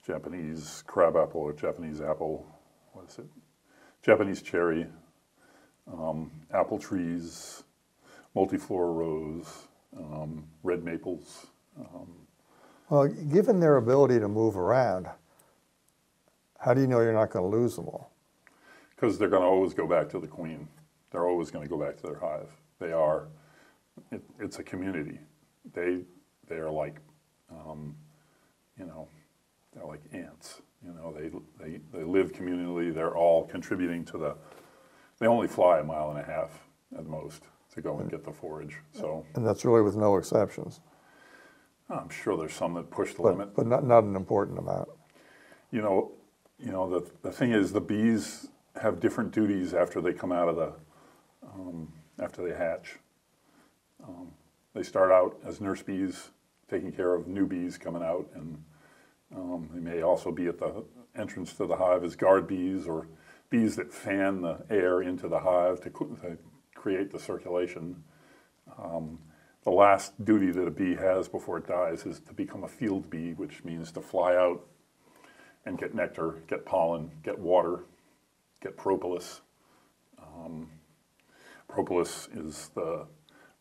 [0.06, 2.46] Japanese crabapple or Japanese apple.
[2.92, 3.26] What is it?
[4.02, 4.86] Japanese cherry,
[5.90, 7.62] um, apple trees,
[8.36, 11.46] multiflora rose, um, red maples.
[12.90, 15.08] Well, given their ability to move around,
[16.58, 18.10] how do you know you're not going to lose them all?
[19.04, 20.68] because they're going to always go back to the queen.
[21.10, 22.48] They're always going to go back to their hive.
[22.78, 23.28] They are.
[24.10, 25.18] It, it's a community.
[25.72, 26.00] They
[26.48, 26.96] they are like,
[27.50, 27.94] um,
[28.78, 29.08] you know,
[29.72, 30.62] they're like ants.
[30.84, 31.30] You know, they
[31.62, 32.94] they they live communally.
[32.94, 34.36] They're all contributing to the.
[35.18, 36.66] They only fly a mile and a half
[36.98, 38.76] at most to go and get the forage.
[38.92, 40.80] So And that's really with no exceptions,
[41.90, 43.54] I'm sure there's some that push the but, limit.
[43.54, 44.88] but not, not an important amount.
[45.70, 46.12] You know,
[46.58, 48.48] you know the the thing is the bees
[48.80, 50.72] have different duties after they come out of the
[51.46, 52.96] um, after they hatch.
[54.06, 54.30] Um,
[54.74, 56.30] they start out as nurse bees,
[56.68, 58.62] taking care of new bees coming out, and
[59.34, 60.84] um, they may also be at the
[61.16, 63.06] entrance to the hive as guard bees or
[63.50, 66.38] bees that fan the air into the hive to, to
[66.74, 68.02] create the circulation.
[69.64, 73.08] The last duty that a bee has before it dies is to become a field
[73.08, 74.66] bee, which means to fly out
[75.64, 77.84] and get nectar, get pollen, get water,
[78.60, 79.40] get propolis.
[80.22, 80.68] Um,
[81.66, 83.06] propolis is the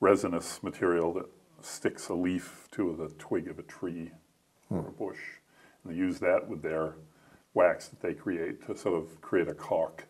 [0.02, 1.26] resinous material that
[1.62, 4.12] sticks a leaf to the twig of a tree
[4.70, 5.20] or a bush.
[5.84, 6.96] And they use that with their
[7.54, 10.06] wax that they create to sort of create a caulk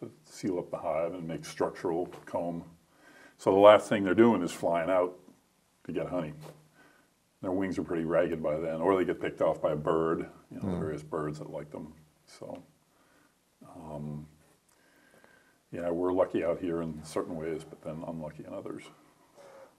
[0.00, 2.64] to seal up the hive and make structural comb.
[3.38, 5.18] So the last thing they're doing is flying out
[5.84, 6.32] to get honey.
[7.40, 10.28] Their wings are pretty ragged by then, or they get picked off by a bird,
[10.50, 11.92] you know, the various birds that like them.
[12.26, 12.62] So,
[13.74, 14.26] um,
[15.72, 18.84] yeah, we're lucky out here in certain ways, but then unlucky in others.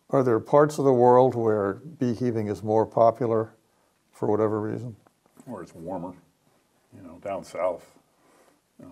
[0.10, 3.54] Are there parts of the world where beekeeping is more popular
[4.12, 4.96] for whatever reason?
[5.48, 6.14] Or it's warmer,
[6.94, 7.98] you know, down south.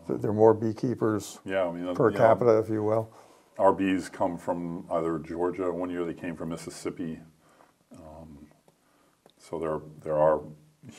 [0.08, 3.12] That there are more beekeepers Yeah, I mean, per you know, capita, if you will?
[3.58, 5.72] Our bees come from either Georgia.
[5.72, 7.20] One year they came from Mississippi.
[7.94, 8.48] Um,
[9.38, 10.42] so there, there are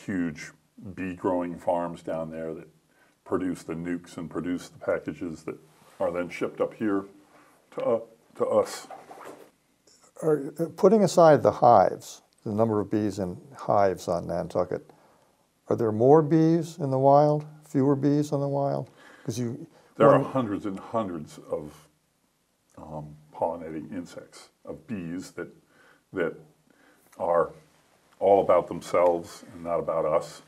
[0.05, 0.51] huge
[0.95, 2.69] bee growing farms down there that
[3.25, 5.57] produce the nukes and produce the packages that
[6.01, 7.05] are then shipped up here
[7.73, 8.01] to, uh,
[8.37, 8.87] to us.
[10.23, 14.91] Are, uh, putting aside the hives, the number of bees in hives on Nantucket,
[15.69, 18.91] are there more bees in the wild, fewer bees in the wild?
[19.19, 21.73] Because you, There are hundreds and hundreds of
[22.83, 25.49] um, pollinating insects, of bees that,
[26.12, 26.35] that
[27.18, 27.53] are
[28.18, 30.42] all about themselves and not about us.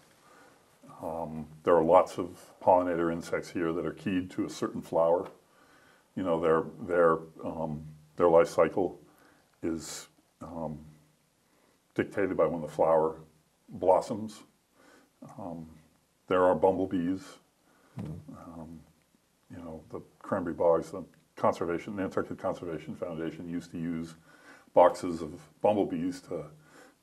[1.03, 5.29] Um, there are lots of pollinator insects here that are keyed to a certain flower.
[6.17, 7.83] You know, their, their, um,
[8.17, 9.01] their life cycle
[9.63, 10.09] is
[10.41, 10.79] um,
[11.95, 13.17] dictated by when the flower
[13.69, 14.43] blossoms.
[15.39, 15.67] Um,
[16.29, 17.23] there are bumblebees
[19.51, 21.05] you know, the cranberry bogs, the
[21.37, 24.15] conservation, Nantucket Conservation Foundation used to use
[24.75, 26.45] boxes of bumblebees to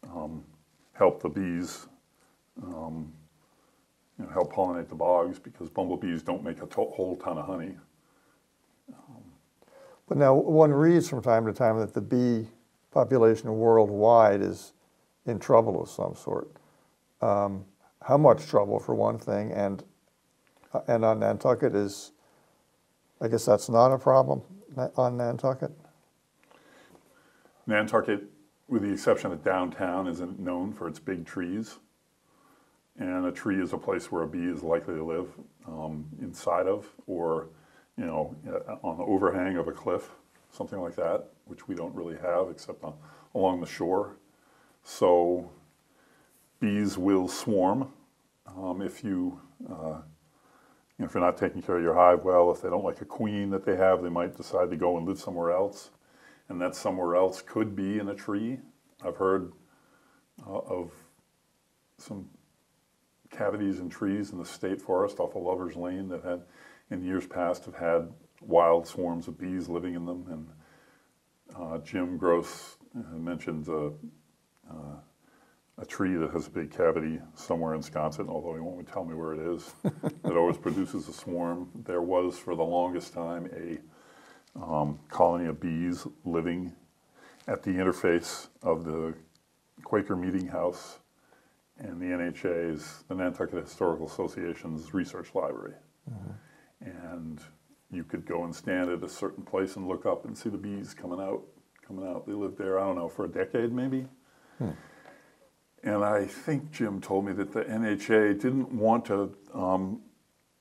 [0.04, 0.44] um,
[0.94, 1.88] help the bees,
[2.64, 3.12] um,
[4.18, 7.46] you know, help pollinate the bogs because bumblebees don't make a to- whole ton of
[7.46, 7.76] honey.
[10.08, 12.48] but now one reads from time to time that the bee
[12.92, 14.74] population worldwide is
[15.26, 16.50] in trouble of some sort.
[17.22, 17.64] Um,
[18.02, 19.84] how much trouble, for one thing, and
[20.74, 22.12] uh, and on Nantucket is,
[23.22, 24.42] I guess that's not a problem
[24.98, 25.72] on Nantucket.
[27.68, 28.24] Nantucket,
[28.68, 31.78] with the exception of downtown, isn't known for its big trees.
[32.98, 35.28] And a tree is a place where a bee is likely to live
[35.68, 37.48] um, inside of, or
[37.98, 40.10] you know, uh, on the overhang of a cliff,
[40.52, 42.94] something like that, which we don't really have except on,
[43.36, 44.18] along the shore.
[44.84, 45.50] So
[46.60, 47.92] bees will swarm
[48.48, 50.02] um, if you, uh,
[51.02, 52.52] know, if you're not taking care of your hive well.
[52.52, 55.08] If they don't like a queen that they have, they might decide to go and
[55.08, 55.92] live somewhere else,
[56.50, 58.60] and that somewhere else could be in a tree.
[59.04, 59.52] I've heard
[60.48, 60.92] uh, of
[61.98, 62.30] some
[63.30, 66.44] cavities in trees in the state forest off of Lover's Lane that had,
[66.90, 68.10] in years past, have had
[68.42, 70.26] wild swarms of bees living in them.
[70.30, 70.48] And
[71.58, 73.88] uh, Jim Gross uh, mentioned uh,
[74.70, 74.96] uh,
[75.78, 79.16] a tree that has a big cavity somewhere in Wisconsin, although he won't tell me
[79.16, 79.74] where it is,
[80.24, 81.70] that always produces a swarm.
[81.86, 86.74] There was, for the longest time, a um, colony of bees living
[87.48, 89.14] at the interface of the
[89.84, 91.00] Quaker Meeting House
[91.80, 95.74] and the NHA's, the Nantucket Historical Association's research library.
[96.82, 97.40] And
[97.92, 100.58] you could go and stand at a certain place and look up and see the
[100.58, 101.42] bees coming out,
[101.86, 102.28] coming out.
[102.28, 104.06] They lived there, I don't know, for a decade maybe.
[105.84, 110.02] And I think Jim told me that the NHA didn't want to, um,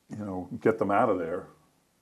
[0.09, 1.49] you know, get them out of there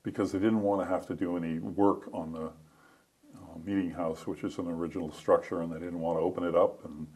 [0.05, 4.27] because they didn't want to have to do any work on the uh, meeting house,
[4.27, 7.07] which is an original structure, and they didn't want to open it up and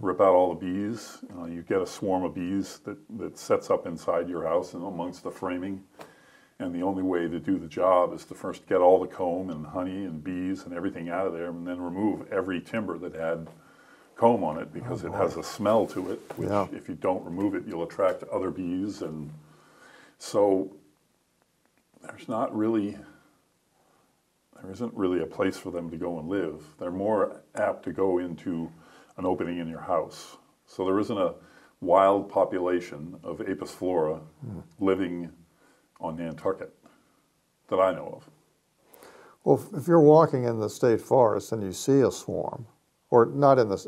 [0.00, 1.18] rip out all the bees.
[1.36, 4.84] Uh, you get a swarm of bees that, that sets up inside your house and
[4.84, 5.82] amongst the framing.
[6.60, 9.50] And the only way to do the job is to first get all the comb
[9.50, 13.14] and honey and bees and everything out of there, and then remove every timber that
[13.14, 13.48] had
[14.18, 16.20] comb on it because oh, it has a smell to it.
[16.36, 16.66] Which, Yeah.
[16.72, 19.30] if you don't remove it, you'll attract other bees, and
[20.18, 20.76] so
[22.02, 22.98] there's not really
[24.60, 26.64] there isn't really a place for them to go and live.
[26.78, 28.68] They're more apt to go into
[29.16, 30.36] an opening in your house.
[30.66, 31.34] So there isn't a
[31.80, 34.60] wild population of Apis mellifera hmm.
[34.80, 35.30] living
[36.00, 36.74] on Nantucket
[37.68, 38.28] that I know of.
[39.44, 42.66] Well, if you're walking in the state forest and you see a swarm,
[43.10, 43.86] or not in this,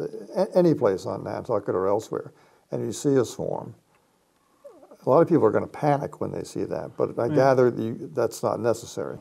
[0.54, 2.32] any place on Nantucket or elsewhere,
[2.70, 3.74] and you see a swarm,
[5.04, 7.70] a lot of people are going to panic when they see that, but I gather
[7.70, 9.18] that you, that's not necessary.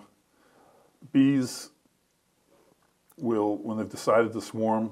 [1.11, 1.69] Bees
[3.17, 4.91] will, when they've decided to swarm,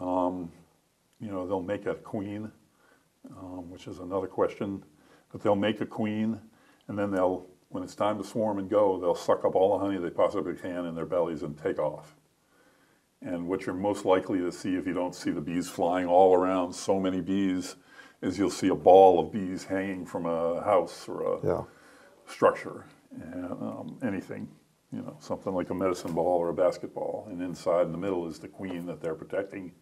[0.00, 0.50] um,
[1.20, 2.50] you know, they'll make a queen,
[3.30, 4.82] um, which is another question.
[5.30, 6.38] But they'll make a queen,
[6.88, 9.84] and then they'll, when it's time to swarm and go, they'll suck up all the
[9.84, 12.14] honey they possibly can in their bellies and take off.
[13.24, 16.34] And what you're most likely to see if you don't see the bees flying all
[16.34, 17.76] around, so many bees,
[18.20, 21.62] is you'll see a ball of bees hanging from a house or a Yeah.
[22.26, 24.48] structure, and, um, anything,
[24.90, 28.26] you know, something like a medicine ball or a basketball, and inside in the middle
[28.26, 29.72] is the queen that they're protecting.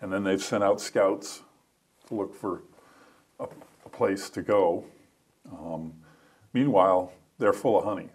[0.00, 1.42] And then they've sent out scouts
[2.08, 2.62] to look for
[3.38, 3.46] a,
[3.84, 4.84] a place to go.
[5.50, 5.94] Um,
[6.52, 8.10] meanwhile, they're full of honey,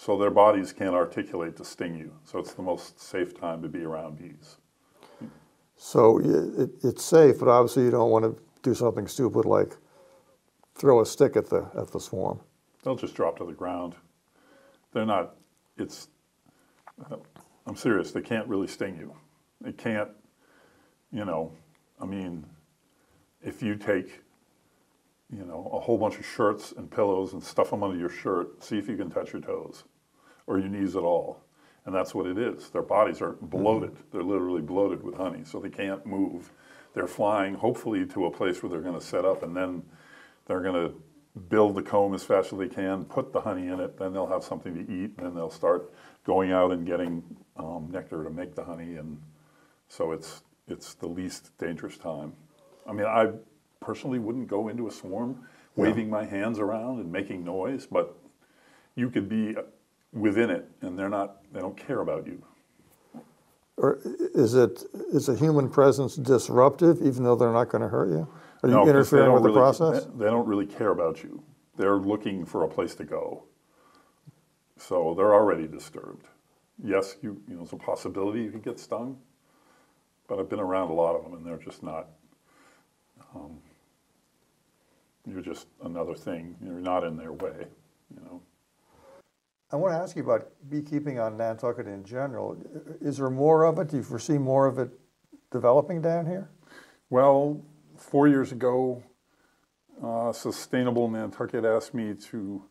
[0.00, 2.10] so their bodies can't articulate to sting you.
[2.24, 4.56] So it's the most safe time to be around bees.
[5.76, 9.76] So it, it's safe, but obviously you don't want to do something stupid like
[10.74, 12.40] throw a stick at the at the swarm.
[12.82, 13.94] They'll just drop to the ground.
[14.94, 15.36] They're not,
[15.76, 16.08] it's,
[17.66, 19.14] I'm serious, they can't really sting you.
[19.60, 20.08] They can't,
[21.12, 21.52] you know,
[22.00, 22.46] I mean,
[23.42, 24.22] if you take,
[25.32, 28.62] you know, a whole bunch of shirts and pillows and stuff them under your shirt,
[28.62, 29.84] see if you can touch your toes
[30.46, 31.44] or your knees at all.
[31.86, 32.70] And that's what it is.
[32.70, 33.96] Their bodies are bloated.
[34.12, 36.52] They're literally bloated with honey, so they can't move.
[36.94, 39.82] They're flying, hopefully, to a place where they're going to set up, and then
[40.46, 40.94] they're going to
[41.48, 44.26] build the comb as fast as they can, put the honey in it, then they'll
[44.26, 45.92] have something to eat, and then they'll start
[46.24, 47.22] going out and getting
[47.56, 48.96] um, nectar to make the honey.
[48.96, 49.20] And
[49.88, 52.32] so it's it's the least dangerous time.
[52.86, 53.30] I mean, I
[53.80, 55.42] personally wouldn't go into a swarm
[55.76, 58.14] waving my hands around and making noise, but
[58.94, 59.56] you could be
[60.12, 61.38] within it, and they're not.
[61.52, 62.42] They don't care about you.
[63.76, 63.98] Or
[64.34, 68.28] is it is a human presence disruptive, even though they're not going to hurt you?
[68.62, 70.04] Are you No, interfering with the really- process?
[70.04, 71.42] They, they don't really care about you.
[71.76, 73.44] They're looking for a place to go.
[74.76, 76.26] So they're already disturbed.
[76.82, 79.18] Yes, you, you know, it's a possibility you could get stung,
[80.28, 82.08] but I've been around a lot of them and they're just not,
[83.34, 83.58] um,
[85.30, 86.56] you're just another thing.
[86.62, 87.66] You're not in their way,
[88.14, 88.42] you know.
[89.72, 92.56] I want to ask you about beekeeping on Nantucket in general.
[93.00, 93.88] Is there more of it?
[93.88, 94.90] Do you foresee more of it
[95.52, 96.50] developing down here?
[97.08, 97.64] Well,
[97.96, 99.02] four years ago,
[100.02, 102.64] uh, Sustainable Nantucket asked me to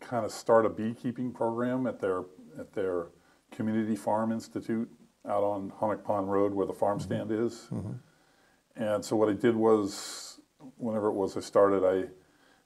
[0.00, 2.24] kind of start a beekeeping program at their
[2.58, 3.06] at their
[3.50, 4.90] community farm institute
[5.26, 7.68] out on Hummock Pond Road, where the farm stand is.
[8.76, 10.27] And so what I did was,
[10.76, 12.08] whenever it was I started, I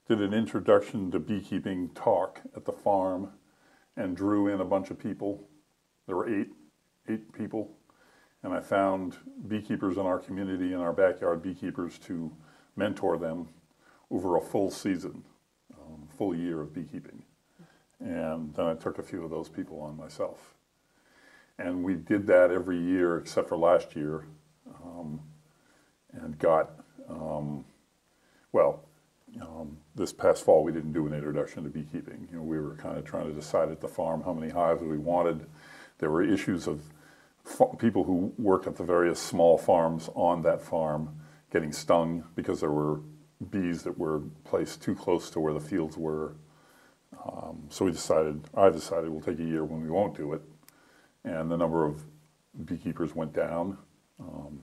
[0.09, 3.30] did an introduction to beekeeping talk at the farm,
[3.96, 5.48] and drew in a bunch of people.
[6.07, 6.48] There were eight
[7.09, 7.70] eight people,
[8.42, 9.16] and I found
[9.48, 12.30] beekeepers in our community, in our backyard beekeepers, to
[12.76, 13.48] mentor them
[14.11, 15.24] over a full season,
[15.74, 17.22] um, full year of beekeeping.
[18.00, 20.55] And then I took a few of those people on myself.
[21.59, 24.24] And we did that every year except for last year
[24.84, 25.20] um,
[26.12, 26.70] and got,
[27.09, 27.64] um,
[28.53, 28.84] well,
[29.40, 32.28] um, this past fall we didn't do an introduction to beekeeping.
[32.30, 34.82] You know, we were kind of trying to decide at the farm how many hives
[34.82, 35.46] we wanted.
[35.98, 36.82] There were issues of
[37.78, 41.16] people who worked at the various small farms on that farm
[41.50, 43.00] getting stung because there were
[43.50, 46.34] bees that were placed too close to where the fields were.
[47.24, 50.42] Um, so we decided, I decided we'll take a year when we won't do it.
[51.24, 52.03] And the number of
[52.64, 53.78] beekeepers went down.
[54.20, 54.62] Um,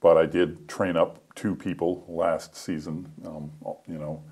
[0.00, 3.50] but I did train up two people last season, um,
[3.86, 4.22] you know,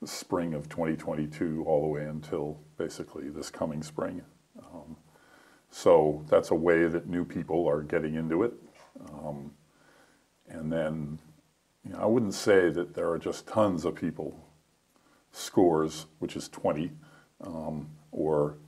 [0.00, 4.22] the spring of 2022 all the way until basically this coming spring.
[4.58, 4.96] Um,
[5.70, 8.52] so that's a way that new people are getting into it.
[9.12, 9.52] Um,
[10.48, 11.18] and then,
[11.84, 14.38] you know, I wouldn't say that there are just tons of people,
[15.30, 16.90] scores, which is 20,
[17.42, 18.58] um, or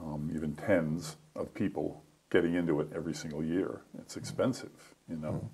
[0.00, 3.82] um, even tens of people getting into it every single year.
[3.98, 5.50] It's expensive, you know.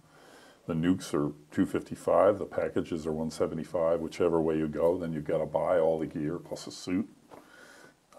[0.66, 5.38] The nukes are 255, the packages are 175, whichever way you go, then you've got
[5.38, 7.08] to buy all the gear plus a suit.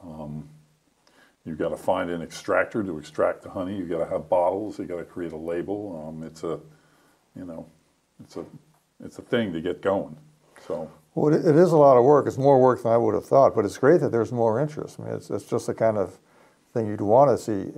[0.01, 0.47] Um,
[1.43, 3.77] you've got to find an extractor to extract the honey.
[3.77, 4.79] You've got to have bottles.
[4.79, 6.07] You've got to create a label.
[6.07, 6.59] Um, it's a,
[7.35, 7.67] you know,
[8.23, 8.45] it's a,
[9.03, 10.15] it's a thing to get going.
[10.65, 12.27] So Well, it is a lot of work.
[12.27, 14.99] It's more work than I would have thought, but it's great that there's more interest.
[14.99, 16.17] I mean, it's, it's just the kind of
[16.73, 17.71] thing you'd want to see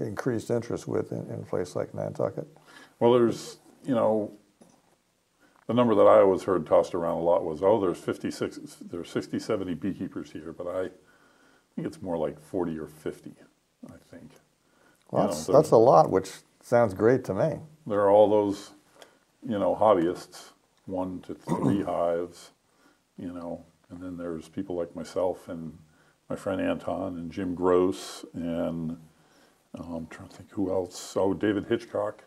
[0.00, 2.46] increased interest with in, in a place like Nantucket.
[3.00, 4.32] Well, there's, you know,
[5.66, 9.10] the number that I always heard tossed around a lot was, oh, there's 56, there's
[9.10, 10.82] 60, 70 beekeepers here, but I
[11.74, 13.34] think it's more like 40 or 50,
[13.86, 14.30] I think.
[15.10, 16.30] Well, You that's, know, that's a lot, which
[16.62, 17.60] sounds great to me.
[17.86, 18.70] There are all those,
[19.46, 20.52] you know, hobbyists,
[20.86, 22.50] one to three hives,
[23.18, 25.76] you know, and then there's people like myself and
[26.28, 28.98] my friend Anton and Jim Gross and
[29.78, 31.14] um, I'm trying to think who else.
[31.16, 32.24] Oh, David Hitchcock.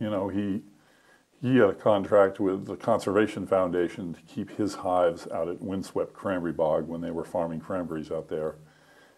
[0.00, 0.62] You know, he
[1.44, 6.14] he had a contract with the Conservation Foundation to keep his hives out at Windswept
[6.14, 8.56] Cranberry Bog when they were farming cranberries out there.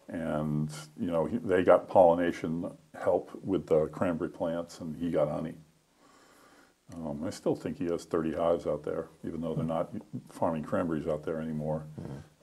[0.08, 0.68] And,
[0.98, 2.68] you know, he, they got pollination
[3.00, 5.54] help with the cranberry plants and he got honey.
[6.96, 9.92] Um, I still think he has 30 hives out there, even though they're not
[10.28, 11.86] farming cranberries out there anymore.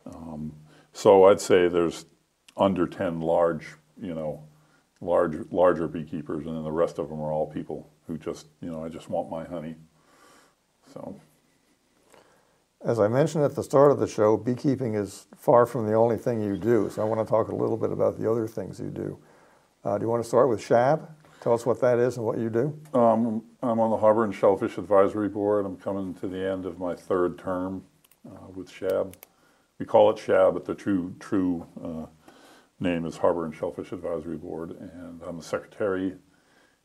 [0.05, 0.53] Um,
[0.93, 2.05] so I'd say there's
[2.55, 4.47] under 10 large, you know,
[5.01, 8.69] large, larger beekeepers, and then the rest of them are all people who just, you
[8.71, 9.75] know, I just want my honey.
[10.93, 11.19] So,
[12.83, 16.17] As I mentioned at the start of the show, beekeeping is far from the only
[16.17, 16.89] thing you do.
[16.89, 19.17] So I want to talk a little bit about the other things you do.
[19.85, 21.07] Uh, do you want to start with SHAB?
[21.41, 22.77] Tell us what that is and what you do.
[22.93, 25.65] um, I'm on the Harbor and Shellfish Advisory Board.
[25.65, 27.83] I'm coming to the end of my third term
[28.25, 29.15] uh, with SHAB.
[29.79, 32.05] We call it SHAB, but the true true uh,
[32.79, 36.15] name is Harbor and Shellfish Advisory Board, and I'm the secretary.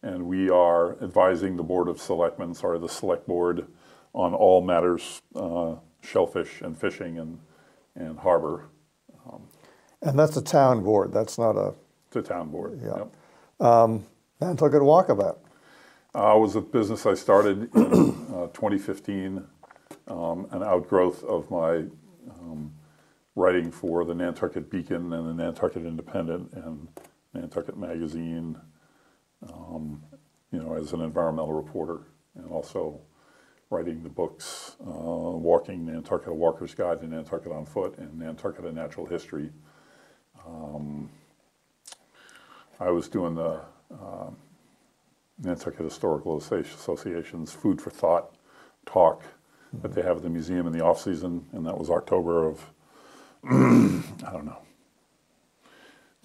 [0.02, 3.66] And we are advising the Board of Selectmen, sorry, the Select Board,
[4.14, 7.40] on all matters uh, shellfish and fishing and
[7.96, 8.66] and harbor.
[10.02, 11.12] And that's a town board.
[11.12, 11.74] That's not a
[12.12, 12.80] The town board.
[12.82, 12.96] Yeah.
[12.98, 13.12] Yep.
[14.40, 15.38] Nantucket Walkabout.
[16.14, 17.82] Uh, it was a business I started in
[18.34, 19.44] uh, 2015,
[20.08, 21.84] um, an outgrowth of my
[22.30, 22.72] um,
[23.36, 26.88] writing for the Nantucket Beacon and the Nantucket Independent and
[27.34, 28.58] Nantucket Magazine,
[29.46, 30.02] um,
[30.52, 32.00] you know, as an environmental reporter,
[32.36, 33.00] and also
[33.70, 39.06] writing the books uh, Walking Nantucket, Walker's Guide to Nantucket on Foot, and Nantucket Natural
[39.06, 39.50] History.
[40.46, 41.10] Um,
[42.80, 43.60] I was doing the
[45.38, 48.34] Nantucket Historical Association's Food for Thought
[48.86, 49.22] talk
[49.82, 52.70] that they have at the museum in the off season, and that was October of
[53.44, 54.62] I don't know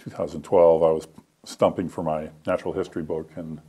[0.04, 0.84] 2012.
[0.84, 1.08] I was
[1.46, 3.62] stumping for my natural history book, and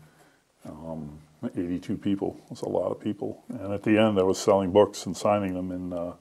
[0.65, 3.45] um, 82 people was a lot of people.
[3.49, 6.15] And at the end, I was selling books and signing them in uh,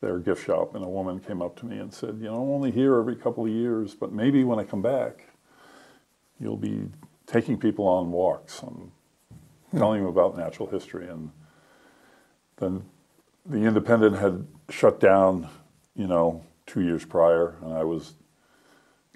[0.00, 2.50] their gift shop, and a woman came up to me and said, "You know, I'm
[2.50, 5.28] only here every couple of years, but maybe when I come back."
[6.40, 6.86] you'll be
[7.26, 8.90] taking people on walks and
[9.76, 11.08] telling them about natural history.
[11.08, 11.30] And
[12.56, 12.84] then
[13.44, 15.48] the Independent had shut down,
[15.94, 18.14] you know, two years prior, and I was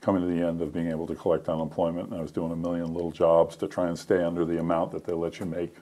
[0.00, 2.56] coming to the end of being able to collect unemployment, and I was doing a
[2.56, 5.74] million little jobs to try and stay under the amount that they let you make.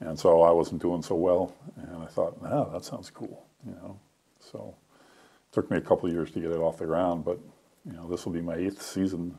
[0.00, 3.72] And so I wasn't doing so well, and I thought, wow, that sounds cool, you
[3.72, 3.98] know.
[4.40, 7.38] So it took me a couple of years to get it off the ground, but
[7.84, 9.36] you know, this will be my eighth season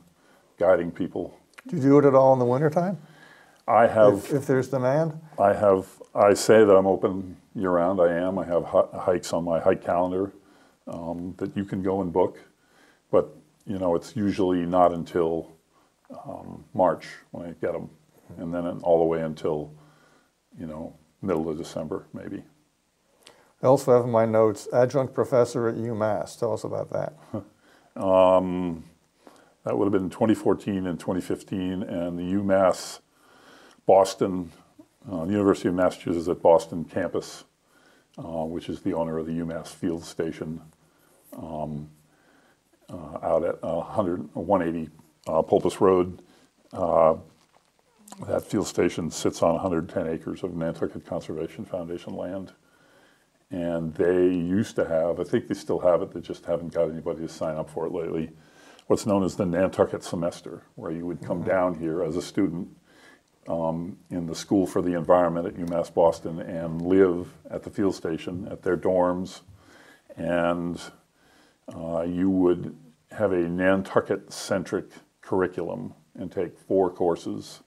[0.58, 1.38] guiding people.
[1.68, 2.98] Do you do it at all in the wintertime?
[3.68, 4.16] I have.
[4.16, 5.20] if, if there's demand?
[5.38, 8.40] I have, I say that I'm open year round, I am.
[8.40, 10.34] I have hi- hikes on my hike calendar
[10.88, 12.40] um, that you can go and book.
[13.12, 13.30] But,
[13.66, 15.52] you know, it's usually not until
[16.26, 17.90] um, March when I get them.
[18.38, 19.74] And then all the way until,
[20.58, 22.44] you know, middle of December, maybe.
[23.62, 26.40] I also have in my notes adjunct professor at UMass.
[26.40, 27.14] Tell us about that.
[29.70, 33.02] That would have been 2014 and 2015, and the UMass
[33.86, 34.52] Boston,
[35.08, 37.44] uh, the University of Massachusetts at Boston campus,
[38.18, 40.62] uh, which is the owner of the UMass Field Station
[41.38, 41.90] um,
[42.92, 44.92] out at uh, 100, 180
[45.28, 46.22] uh, Polpis Road.
[46.74, 47.16] Uh,
[48.28, 52.54] that field station sits on 110 acres of Nantucket Conservation Foundation land.
[53.52, 56.90] And they used to have, I think they still have it, they just haven't got
[56.90, 58.32] anybody to sign up for it lately,
[58.88, 62.70] what's known as the Nantucket semester, where you would come down here as a student
[63.48, 67.96] um, in the School for the Environment at UMass Boston and live at the field
[67.96, 69.42] station at their dorms.
[70.16, 70.80] And
[71.76, 72.76] uh, you would
[73.12, 74.86] have a Nantucket centric
[75.22, 77.62] curriculum and take four courses,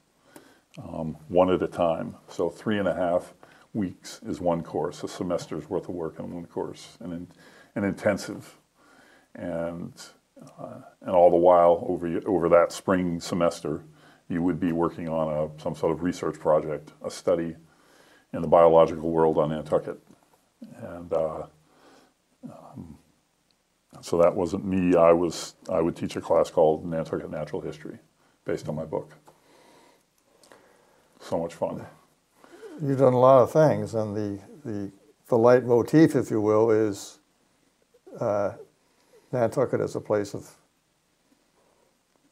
[0.83, 2.17] um, one at a time.
[2.29, 3.35] So, three and a half
[3.75, 7.29] weeks is one course, a semester's worth of work in one course, and in,
[7.75, 8.59] an intensive.
[9.35, 9.93] And,
[10.59, 13.83] uh, and all the while, over, over that spring semester,
[14.29, 17.57] you would be working on a, some sort of research project, a study
[18.33, 19.99] in the biological world on Nantucket.
[20.83, 21.47] And uh,
[22.45, 22.92] um,
[24.03, 24.95] so that wasn't me.
[24.95, 27.99] I was I would teach a class called Nantucket Natural History,
[28.45, 29.15] based on my book.
[31.21, 31.87] So much fun.
[32.83, 34.91] You've done a lot of things, and the, the,
[35.29, 37.21] the leitmotif, if you will, is
[38.19, 38.53] uh,
[39.31, 40.51] Nantucket as a place of,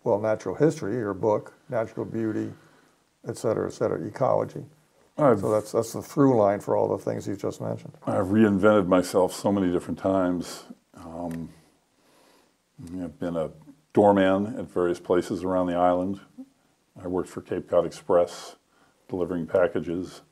[0.03, 2.53] well, natural history, your book, natural beauty,
[3.29, 4.65] et cetera, et cetera, ecology.
[5.19, 7.93] I've, So that's, that's the through line for all the things you've just mentioned.
[8.07, 10.65] I've reinvented myself so many different times.
[10.97, 11.51] Um,
[12.83, 13.51] I've been a
[13.93, 16.21] doorman at various places around the island.
[17.03, 18.57] I worked for Cape Cod Express,
[19.09, 20.23] delivering packages.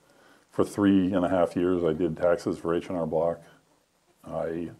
[0.50, 3.40] For three and a half years, I did taxes for H&R Block.
[4.24, 4.70] I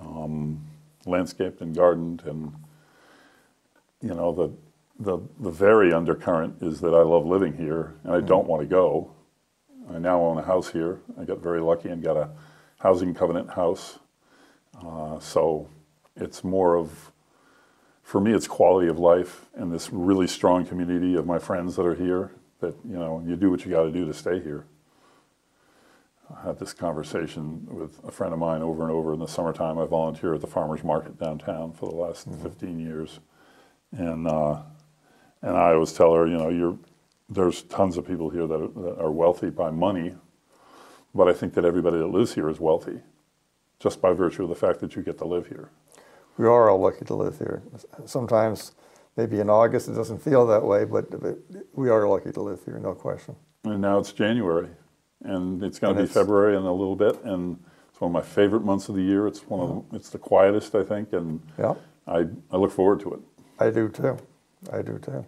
[0.00, 0.64] um,
[1.04, 2.52] landscaped and gardened, and
[4.00, 4.52] you know the,
[4.98, 8.66] the the very undercurrent is that I love living here, and I don't want to
[8.66, 9.10] go.
[9.92, 11.00] I now own a house here.
[11.20, 12.30] I got very lucky and got a
[12.78, 13.98] housing covenant house.
[14.82, 15.68] Uh, so
[16.16, 17.10] it's more of,
[18.02, 21.86] for me, it's quality of life and this really strong community of my friends that
[21.86, 24.64] are here that, you know, you do what you got to do to stay here.
[26.34, 29.78] I had this conversation with a friend of mine over and over in the summertime.
[29.78, 33.20] I volunteer at the farmer's market downtown for the last 15 years.
[33.92, 34.62] And, uh,
[35.42, 36.78] and I always tell her, you know, you're,
[37.28, 40.14] there's tons of people here that are, that are wealthy by money,
[41.14, 43.00] but I think that everybody that lives here is wealthy
[43.78, 45.68] just by virtue of the fact that you get to live here.
[46.36, 47.62] We are all lucky to live here.
[48.06, 48.72] Sometimes,
[49.16, 51.06] maybe in August, it doesn't feel that way, but
[51.74, 53.36] we are lucky to live here, no question.
[53.64, 54.68] And now it's January,
[55.22, 57.58] and it's going to be February in a little bit, and
[57.90, 59.26] it's one of my favorite months of the year.
[59.26, 61.74] It's one of the, it's the quietest, I think, and Yeah.
[62.06, 63.20] I, I look forward to it.
[63.58, 64.18] I do too.
[64.72, 65.24] I do too.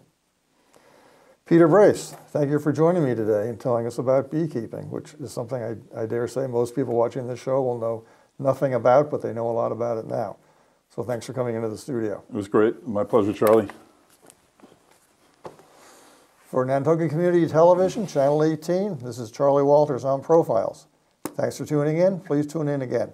[1.47, 5.31] Peter Brace, thank you for joining me today and telling us about beekeeping, which is
[5.31, 8.05] something I, I dare say most people watching this show will know
[8.41, 10.37] nothing about, but they know a lot about it now.
[10.91, 12.23] So thanks for coming into the studio.
[12.29, 12.87] It was great.
[12.87, 13.69] My pleasure, Charley.
[16.45, 20.87] For Nantucket Community Television, Channel 18, this is Charley Walters on Profiles.
[21.35, 22.21] Thanks for tuning in.
[22.21, 23.13] Please tune in again.